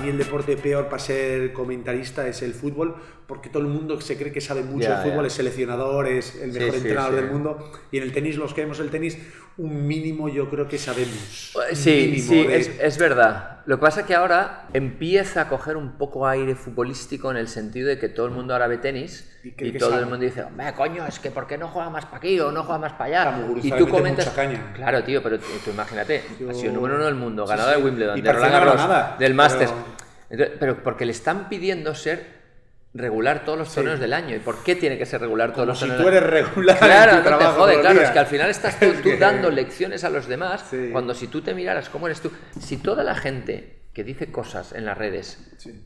Mí 0.00 0.08
el 0.08 0.18
deporte 0.18 0.56
peor 0.56 0.86
para 0.86 0.98
ser 0.98 1.52
comentarista 1.52 2.26
es 2.26 2.42
el 2.42 2.54
fútbol, 2.54 2.96
porque 3.26 3.48
todo 3.48 3.62
el 3.62 3.68
mundo 3.68 4.00
se 4.00 4.16
cree 4.16 4.32
que 4.32 4.40
sabe 4.40 4.62
mucho 4.62 4.88
Ya, 4.88 4.98
de 5.00 5.08
fútbol, 5.10 5.24
ya. 5.24 5.28
es 5.28 5.32
seleccionador, 5.34 6.06
es 6.08 6.34
el 6.36 6.52
Sí, 6.52 6.58
mejor 6.58 6.72
sí, 6.74 6.78
entrenador 6.80 7.10
sí. 7.14 7.16
del 7.16 7.30
mundo. 7.30 7.72
Y 7.92 7.98
en 7.98 8.02
el 8.02 8.12
tenis, 8.12 8.36
los 8.36 8.52
que 8.54 8.62
vemos 8.62 8.80
el 8.80 8.90
tenis, 8.90 9.18
un 9.56 9.86
mínimo 9.86 10.28
yo 10.28 10.48
creo 10.50 10.66
que 10.66 10.78
sabemos. 10.78 11.54
Un 11.54 11.76
Sí, 11.76 12.18
sí, 12.20 12.46
de- 12.46 12.56
es, 12.56 12.70
es 12.80 12.98
verdad. 12.98 13.58
Lo 13.66 13.76
que 13.76 13.82
pasa 13.82 14.00
es 14.00 14.06
que 14.06 14.14
ahora 14.14 14.66
empieza 14.72 15.42
a 15.42 15.48
coger 15.48 15.76
un 15.76 15.92
poco 15.98 16.26
aire 16.26 16.54
futbolístico 16.56 17.30
en 17.30 17.36
el 17.36 17.46
sentido 17.46 17.88
de 17.88 17.98
que 17.98 18.08
todo 18.08 18.26
el 18.26 18.32
mundo 18.32 18.54
ahora 18.54 18.66
ve 18.66 18.78
tenis 18.78 19.28
Y 19.44 19.48
y, 19.66 19.72
todo 19.78 19.90
sabe. 19.90 20.02
el 20.02 20.08
mundo 20.08 20.24
dice, 20.24 20.42
hombre, 20.42 20.72
coño, 20.74 21.06
es 21.06 21.18
que 21.18 21.30
¿por 21.30 21.46
qué 21.46 21.56
no 21.58 21.68
juega 21.68 21.88
más 21.90 22.06
para 22.06 22.16
aquí 22.18 22.40
o 22.40 22.50
no 22.50 22.62
juega 22.64 22.78
más 22.78 22.92
para 22.94 23.04
allá? 23.30 23.46
Y 23.62 23.70
tú 23.70 23.86
comentas... 23.88 24.28
caña. 24.30 24.72
Claro, 24.74 25.04
tío, 25.04 25.22
pero 25.22 25.38
tú, 25.38 25.46
tú 25.64 25.70
imagínate, 25.70 26.22
Yo- 26.40 26.50
ha 26.50 26.54
sido 26.54 26.72
número 26.72 26.96
uno 26.96 27.04
del 27.04 27.14
mundo, 27.14 27.44
Sí, 27.46 27.50
ganador 27.50 27.74
sí. 27.74 27.80
de 27.80 27.86
Wimbledon, 27.86 28.18
Y 28.18 28.22
de 28.22 28.32
Roland 28.32 28.52
Garros, 28.52 28.76
nada, 28.76 29.16
del 29.18 29.28
pero- 29.28 29.34
Masters. 29.36 29.72
Entonces, 30.30 30.56
pero 30.60 30.82
porque 30.82 31.04
le 31.04 31.12
están 31.12 31.48
pidiendo 31.48 31.94
ser 31.94 32.40
regular 32.94 33.44
todos 33.44 33.58
los 33.58 33.68
Sí. 33.68 33.76
torneos 33.76 34.00
del 34.00 34.12
año. 34.12 34.34
¿Y 34.36 34.40
por 34.40 34.62
qué 34.64 34.74
tiene 34.76 34.98
que 34.98 35.06
ser 35.06 35.20
regular 35.20 35.52
todos 35.52 35.60
Como 35.62 35.70
los 35.70 35.78
si 35.78 35.86
torneos 35.86 36.02
tú 36.02 36.10
del 36.10 36.16
eres 36.24 36.30
regular. 36.46 36.78
Claro, 36.78 37.10
en 37.12 37.16
no 37.18 37.22
tu 37.22 37.28
te 37.30 37.36
trabajo 37.36 37.60
jode, 37.60 37.80
claro, 37.80 38.00
es 38.02 38.10
que 38.10 38.18
al 38.18 38.26
final 38.26 38.50
estás 38.50 38.78
tú, 38.80 38.86
tú 39.02 39.10
dando 39.18 39.50
lecciones 39.50 40.02
a 40.04 40.10
los 40.10 40.26
demás, 40.26 40.64
Sí. 40.70 40.88
cuando 40.92 41.14
si 41.14 41.26
tú 41.28 41.40
te 41.42 41.54
miraras 41.54 41.88
cómo 41.88 42.06
eres 42.06 42.20
tú, 42.20 42.30
si 42.60 42.78
toda 42.78 43.04
la 43.04 43.14
gente 43.14 43.82
que 43.92 44.02
dice 44.04 44.30
cosas 44.32 44.72
en 44.72 44.84
las 44.86 44.96
redes 44.98 45.52
Sí. 45.58 45.84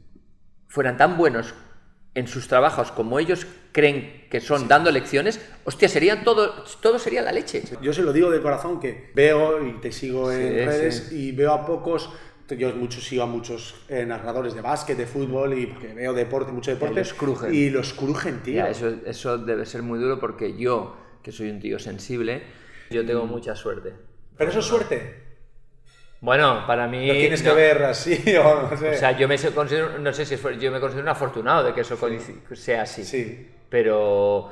fueran 0.68 0.96
tan 0.96 1.16
buenos 1.16 1.54
en 2.14 2.28
sus 2.28 2.46
trabajos 2.48 2.92
como 2.92 3.18
ellos 3.18 3.46
creen 3.72 4.28
que 4.30 4.40
son 4.40 4.68
dando 4.68 4.90
lecciones, 4.92 5.40
hostia, 5.64 5.88
serían 5.88 6.22
todo, 6.22 6.62
todo 6.80 6.98
sería 7.00 7.22
la 7.22 7.32
leche. 7.32 7.64
Yo 7.82 7.92
se 7.92 8.02
lo 8.02 8.12
digo 8.12 8.30
de 8.30 8.40
corazón 8.40 8.78
que 8.78 9.10
veo 9.14 9.66
y 9.66 9.80
te 9.80 9.90
sigo 9.90 10.30
en 10.30 10.64
redes 10.66 11.08
sí. 11.08 11.28
y 11.28 11.32
veo 11.32 11.52
a 11.52 11.66
pocos, 11.66 12.10
yo 12.48 12.74
mucho, 12.74 13.00
sigo 13.00 13.22
a 13.22 13.26
muchos 13.26 13.74
eh, 13.88 14.04
narradores 14.06 14.54
de 14.54 14.60
básquet, 14.60 14.96
de 14.96 15.06
fútbol 15.06 15.58
y 15.58 15.66
porque 15.66 15.94
veo 15.94 16.12
deporte, 16.12 16.52
mucho 16.52 16.70
deporte. 16.70 16.96
los 16.96 17.14
crujen. 17.14 17.54
Y 17.54 17.70
los 17.70 17.92
crujen, 17.94 18.42
tío. 18.42 18.56
Ya, 18.56 18.68
eso, 18.68 18.94
eso 19.06 19.38
debe 19.38 19.64
ser 19.66 19.82
muy 19.82 19.98
duro 19.98 20.20
porque 20.20 20.56
yo, 20.56 20.96
que 21.22 21.32
soy 21.32 21.50
un 21.50 21.60
tío 21.60 21.78
sensible, 21.78 22.42
yo 22.90 23.04
tengo 23.04 23.26
mucha 23.26 23.56
suerte. 23.56 23.92
Pero 24.36 24.50
eso 24.50 24.60
es 24.60 24.66
suerte. 24.66 25.24
Bueno, 26.20 26.64
para 26.66 26.86
mí... 26.88 27.06
Lo 27.06 27.12
tienes 27.14 27.44
no. 27.44 27.50
que 27.50 27.56
ver 27.56 27.82
así 27.84 28.36
o 28.42 28.70
no 28.70 28.76
sé. 28.76 28.90
O 28.90 28.98
sea, 28.98 29.16
yo 29.16 29.28
me 29.28 29.36
considero, 29.38 29.98
no 29.98 30.12
sé 30.12 30.24
si 30.24 30.34
es, 30.34 30.42
yo 30.58 30.70
me 30.70 30.80
considero 30.80 31.02
un 31.02 31.10
afortunado 31.10 31.64
de 31.64 31.74
que 31.74 31.82
eso 31.82 31.98
sea 32.52 32.82
así. 32.82 33.04
sí. 33.04 33.50
Pero, 33.68 34.50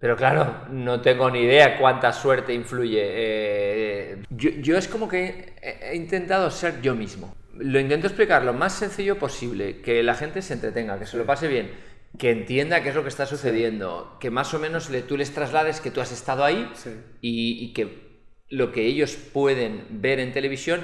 pero 0.00 0.16
claro, 0.16 0.66
no 0.70 1.00
tengo 1.00 1.30
ni 1.30 1.40
idea 1.40 1.76
cuánta 1.78 2.12
suerte 2.12 2.54
influye. 2.54 3.00
Eh, 3.02 4.22
yo, 4.30 4.50
yo 4.60 4.78
es 4.78 4.88
como 4.88 5.08
que 5.08 5.54
he, 5.62 5.90
he 5.92 5.96
intentado 5.96 6.50
ser 6.50 6.80
yo 6.80 6.94
mismo. 6.94 7.34
Lo 7.54 7.80
intento 7.80 8.06
explicar 8.06 8.44
lo 8.44 8.52
más 8.52 8.72
sencillo 8.74 9.18
posible, 9.18 9.80
que 9.80 10.02
la 10.02 10.14
gente 10.14 10.42
se 10.42 10.54
entretenga, 10.54 10.98
que 10.98 11.06
se 11.06 11.16
lo 11.16 11.26
pase 11.26 11.48
bien, 11.48 11.70
que 12.16 12.30
entienda 12.30 12.82
qué 12.82 12.90
es 12.90 12.94
lo 12.94 13.02
que 13.02 13.08
está 13.08 13.26
sucediendo, 13.26 14.16
que 14.20 14.30
más 14.30 14.54
o 14.54 14.58
menos 14.60 14.90
le, 14.90 15.02
tú 15.02 15.16
les 15.16 15.32
traslades 15.34 15.80
que 15.80 15.90
tú 15.90 16.00
has 16.00 16.12
estado 16.12 16.44
ahí 16.44 16.70
Sí. 16.74 16.90
y, 17.20 17.64
y 17.64 17.72
que 17.72 18.08
lo 18.50 18.70
que 18.72 18.86
ellos 18.86 19.16
pueden 19.16 19.84
ver 19.90 20.20
en 20.20 20.32
televisión 20.32 20.82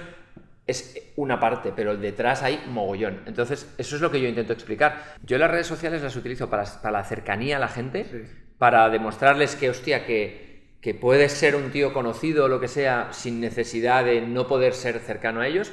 es 0.67 0.99
una 1.17 1.39
parte, 1.41 1.73
pero 1.77 1.97
detrás 1.97 2.43
hay 2.43 2.61
mogollón. 2.69 3.21
Entonces, 3.27 3.73
eso 3.79 3.97
es 3.97 4.03
lo 4.03 4.11
que 4.11 4.21
yo 4.21 4.29
intento 4.29 4.53
explicar. 4.55 5.15
Yo 5.23 5.37
las 5.39 5.51
redes 5.51 5.67
sociales 5.67 6.03
las 6.03 6.17
utilizo 6.17 6.49
para, 6.51 6.65
para 6.83 6.99
la 6.99 7.05
cercanía 7.05 7.57
a 7.59 7.61
la 7.61 7.69
gente, 7.69 8.05
Sí. 8.05 8.23
Para 8.59 8.89
demostrarles 8.91 9.57
que, 9.57 9.71
hostia, 9.71 10.07
que, 10.07 10.77
que 10.81 10.95
puedes 10.95 11.33
ser 11.33 11.57
un 11.57 11.71
tío 11.71 11.93
conocido 11.93 12.45
o 12.45 12.49
lo 12.49 12.61
que 12.61 12.69
sea 12.69 13.09
sin 13.13 13.41
necesidad 13.41 14.05
de 14.05 14.21
no 14.21 14.47
poder 14.47 14.75
ser 14.75 14.99
cercano 15.01 15.41
a 15.41 15.47
ellos, 15.47 15.73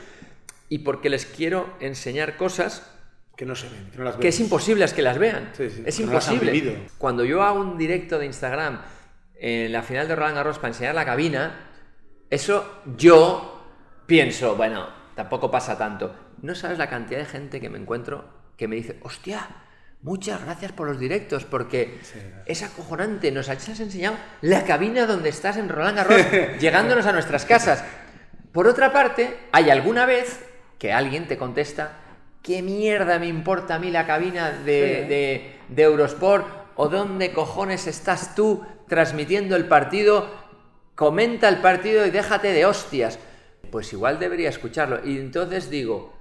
y 0.69 0.79
porque 0.79 1.09
les 1.09 1.25
quiero 1.25 1.75
enseñar 1.79 2.37
cosas 2.37 2.89
Que 3.35 3.45
no 3.45 3.55
se 3.55 3.67
ven, 3.67 3.89
que 3.91 3.97
no 3.97 4.05
las 4.05 4.15
que 4.15 4.29
es 4.29 4.39
imposible 4.39 4.85
es 4.85 4.93
que 4.93 5.01
las 5.01 5.17
vean. 5.17 5.49
Sí, 5.53 5.69
sí, 5.69 5.83
es 5.85 5.97
que 5.97 6.03
no 6.03 6.11
imposible. 6.11 6.51
vivido. 6.51 6.73
Cuando 6.97 7.25
yo 7.25 7.43
hago 7.43 7.59
un 7.59 7.77
directo 7.77 8.17
de 8.17 8.25
Instagram 8.25 8.81
en 9.35 9.71
la 9.71 9.83
final 9.83 10.07
de 10.07 10.15
Roland 10.15 10.35
Garros 10.35 10.59
para 10.59 10.69
enseñar 10.69 10.95
la 10.95 11.03
cabina, 11.03 11.69
eso 12.29 12.81
yo 12.95 13.67
pienso, 14.05 14.55
bueno, 14.55 14.87
tampoco 15.15 15.51
pasa 15.51 15.77
tanto. 15.77 16.15
No 16.41 16.55
sabes 16.55 16.77
la 16.77 16.89
cantidad 16.89 17.19
de 17.19 17.25
gente 17.25 17.59
que 17.59 17.69
me 17.69 17.77
encuentro 17.77 18.25
que 18.55 18.67
me 18.67 18.75
dice, 18.75 18.97
hostia, 19.01 19.49
muchas 20.03 20.43
gracias 20.43 20.71
por 20.71 20.87
los 20.87 20.99
directos, 20.99 21.45
porque 21.45 21.99
es 22.45 22.63
acojonante, 22.63 23.31
nos 23.31 23.49
has 23.49 23.79
enseñado 23.79 24.17
la 24.41 24.63
cabina 24.63 25.05
donde 25.05 25.29
estás 25.29 25.57
en 25.57 25.69
Roland 25.69 25.97
Garros, 25.97 26.21
llegándonos 26.59 27.05
a 27.05 27.13
nuestras 27.13 27.45
casas. 27.45 27.83
Por 28.51 28.67
otra 28.67 28.91
parte, 28.91 29.37
hay 29.51 29.69
alguna 29.69 30.05
vez 30.05 30.45
que 30.77 30.91
alguien 30.91 31.27
te 31.27 31.37
contesta, 31.37 31.99
¿qué 32.41 32.61
mierda 32.61 33.19
me 33.19 33.27
importa 33.27 33.75
a 33.75 33.79
mí 33.79 33.91
la 33.91 34.05
cabina 34.05 34.51
de, 34.51 35.05
de, 35.05 35.55
de 35.69 35.83
Eurosport? 35.83 36.45
¿O 36.75 36.89
dónde 36.89 37.31
cojones 37.31 37.85
estás 37.87 38.33
tú 38.33 38.65
transmitiendo 38.87 39.55
el 39.55 39.65
partido? 39.65 40.27
Comenta 40.95 41.47
el 41.47 41.57
partido 41.57 42.05
y 42.05 42.09
déjate 42.09 42.51
de 42.51 42.65
hostias. 42.65 43.19
Pues 43.71 43.93
igual 43.93 44.19
debería 44.19 44.49
escucharlo. 44.49 44.99
Y 45.05 45.17
entonces 45.17 45.69
digo, 45.69 46.13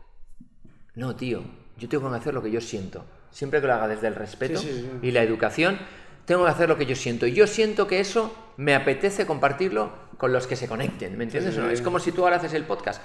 no, 0.94 1.16
tío, 1.16 1.42
yo 1.78 1.88
tengo 1.88 2.10
que 2.10 2.16
hacer 2.16 2.34
lo 2.34 2.42
que 2.42 2.50
yo 2.50 2.60
siento. 2.60 3.04
Siempre 3.30 3.60
que 3.60 3.66
lo 3.66 3.74
haga 3.74 3.88
desde 3.88 4.06
el 4.08 4.14
respeto 4.14 4.58
Sí, 4.60 4.68
sí, 4.68 4.80
sí. 4.80 4.90
y 5.06 5.10
la 5.12 5.22
educación, 5.22 5.78
tengo 6.24 6.44
que 6.44 6.50
hacer 6.50 6.68
lo 6.68 6.76
que 6.76 6.86
yo 6.86 6.96
siento. 6.96 7.26
Y 7.26 7.32
yo 7.32 7.46
siento 7.46 7.86
que 7.86 8.00
eso 8.00 8.34
me 8.56 8.74
apetece 8.74 9.26
compartirlo 9.26 9.92
con 10.18 10.32
los 10.32 10.46
que 10.46 10.56
se 10.56 10.68
conecten, 10.68 11.16
¿me 11.16 11.24
entiendes? 11.24 11.56
O 11.58 11.62
no? 11.62 11.70
Es 11.70 11.80
como 11.82 11.98
si 11.98 12.12
tú 12.12 12.24
ahora 12.24 12.36
haces 12.36 12.52
el 12.54 12.64
podcast. 12.64 13.00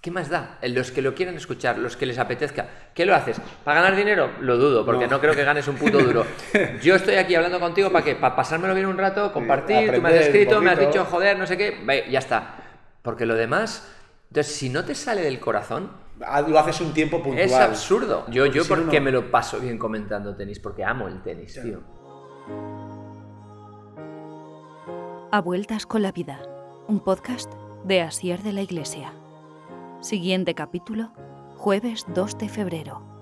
¿Qué 0.00 0.10
más 0.10 0.28
da? 0.28 0.58
Los 0.62 0.90
que 0.90 1.00
lo 1.00 1.14
quieren 1.14 1.34
escuchar, 1.36 1.78
los 1.78 1.96
que 1.96 2.04
les 2.04 2.18
apetezca. 2.18 2.66
¿Qué 2.94 3.06
lo 3.06 3.14
haces? 3.14 3.40
¿Para 3.64 3.80
ganar 3.80 3.96
dinero? 3.96 4.28
Lo 4.40 4.58
dudo, 4.58 4.84
porque 4.84 5.06
no, 5.06 5.12
No. 5.12 5.20
creo 5.20 5.34
que 5.34 5.44
ganes 5.44 5.66
un 5.66 5.76
puto 5.76 5.98
duro. 5.98 6.26
Yo 6.82 6.96
estoy 6.96 7.14
aquí 7.14 7.34
hablando 7.34 7.58
contigo 7.58 7.90
para 7.90 8.04
qué? 8.04 8.14
Para 8.14 8.36
pasármelo 8.36 8.74
bien 8.74 8.84
un 8.86 8.98
rato, 8.98 9.32
compartir, 9.32 9.90
tú 9.94 10.02
me 10.02 10.10
has 10.10 10.14
escrito, 10.26 10.60
me 10.60 10.72
has 10.72 10.78
dicho, 10.78 11.06
joder, 11.06 11.38
no 11.38 11.46
sé 11.46 11.56
qué, 11.56 11.78
ve, 11.82 12.04
ya 12.10 12.18
está. 12.18 12.56
Porque 13.00 13.24
lo 13.24 13.34
demás, 13.34 13.90
entonces, 14.34 14.56
si 14.56 14.68
no 14.68 14.84
te 14.84 14.94
sale 14.94 15.22
del 15.22 15.38
corazón, 15.40 16.02
Ah, 16.24 16.40
Lo 16.42 16.56
haces 16.60 16.80
un 16.80 16.92
tiempo 16.94 17.16
puntual. 17.20 17.44
es 17.44 17.52
absurdo. 17.54 18.24
Yo, 18.30 18.44
Porque 18.44 18.56
yo 18.58 18.62
si 18.62 18.68
porque 18.68 18.98
no. 19.00 19.04
me 19.04 19.10
lo 19.12 19.30
paso 19.32 19.58
bien 19.58 19.76
comentando 19.78 20.36
tenis, 20.36 20.60
porque 20.60 20.84
amo 20.84 21.08
el 21.08 21.20
tenis, 21.22 21.58
tío. 21.60 21.80
A 25.32 25.40
Vueltas 25.40 25.86
con 25.86 26.02
la 26.02 26.12
Vida, 26.12 26.40
un 26.86 27.00
podcast 27.00 27.52
de 27.84 28.00
Asier 28.02 28.42
de 28.44 28.52
la 28.52 28.62
Iglesia. 28.62 29.12
Siguiente 30.00 30.54
capítulo, 30.54 31.10
jueves 31.56 32.06
2 32.14 32.38
de 32.38 32.48
febrero. 32.48 33.13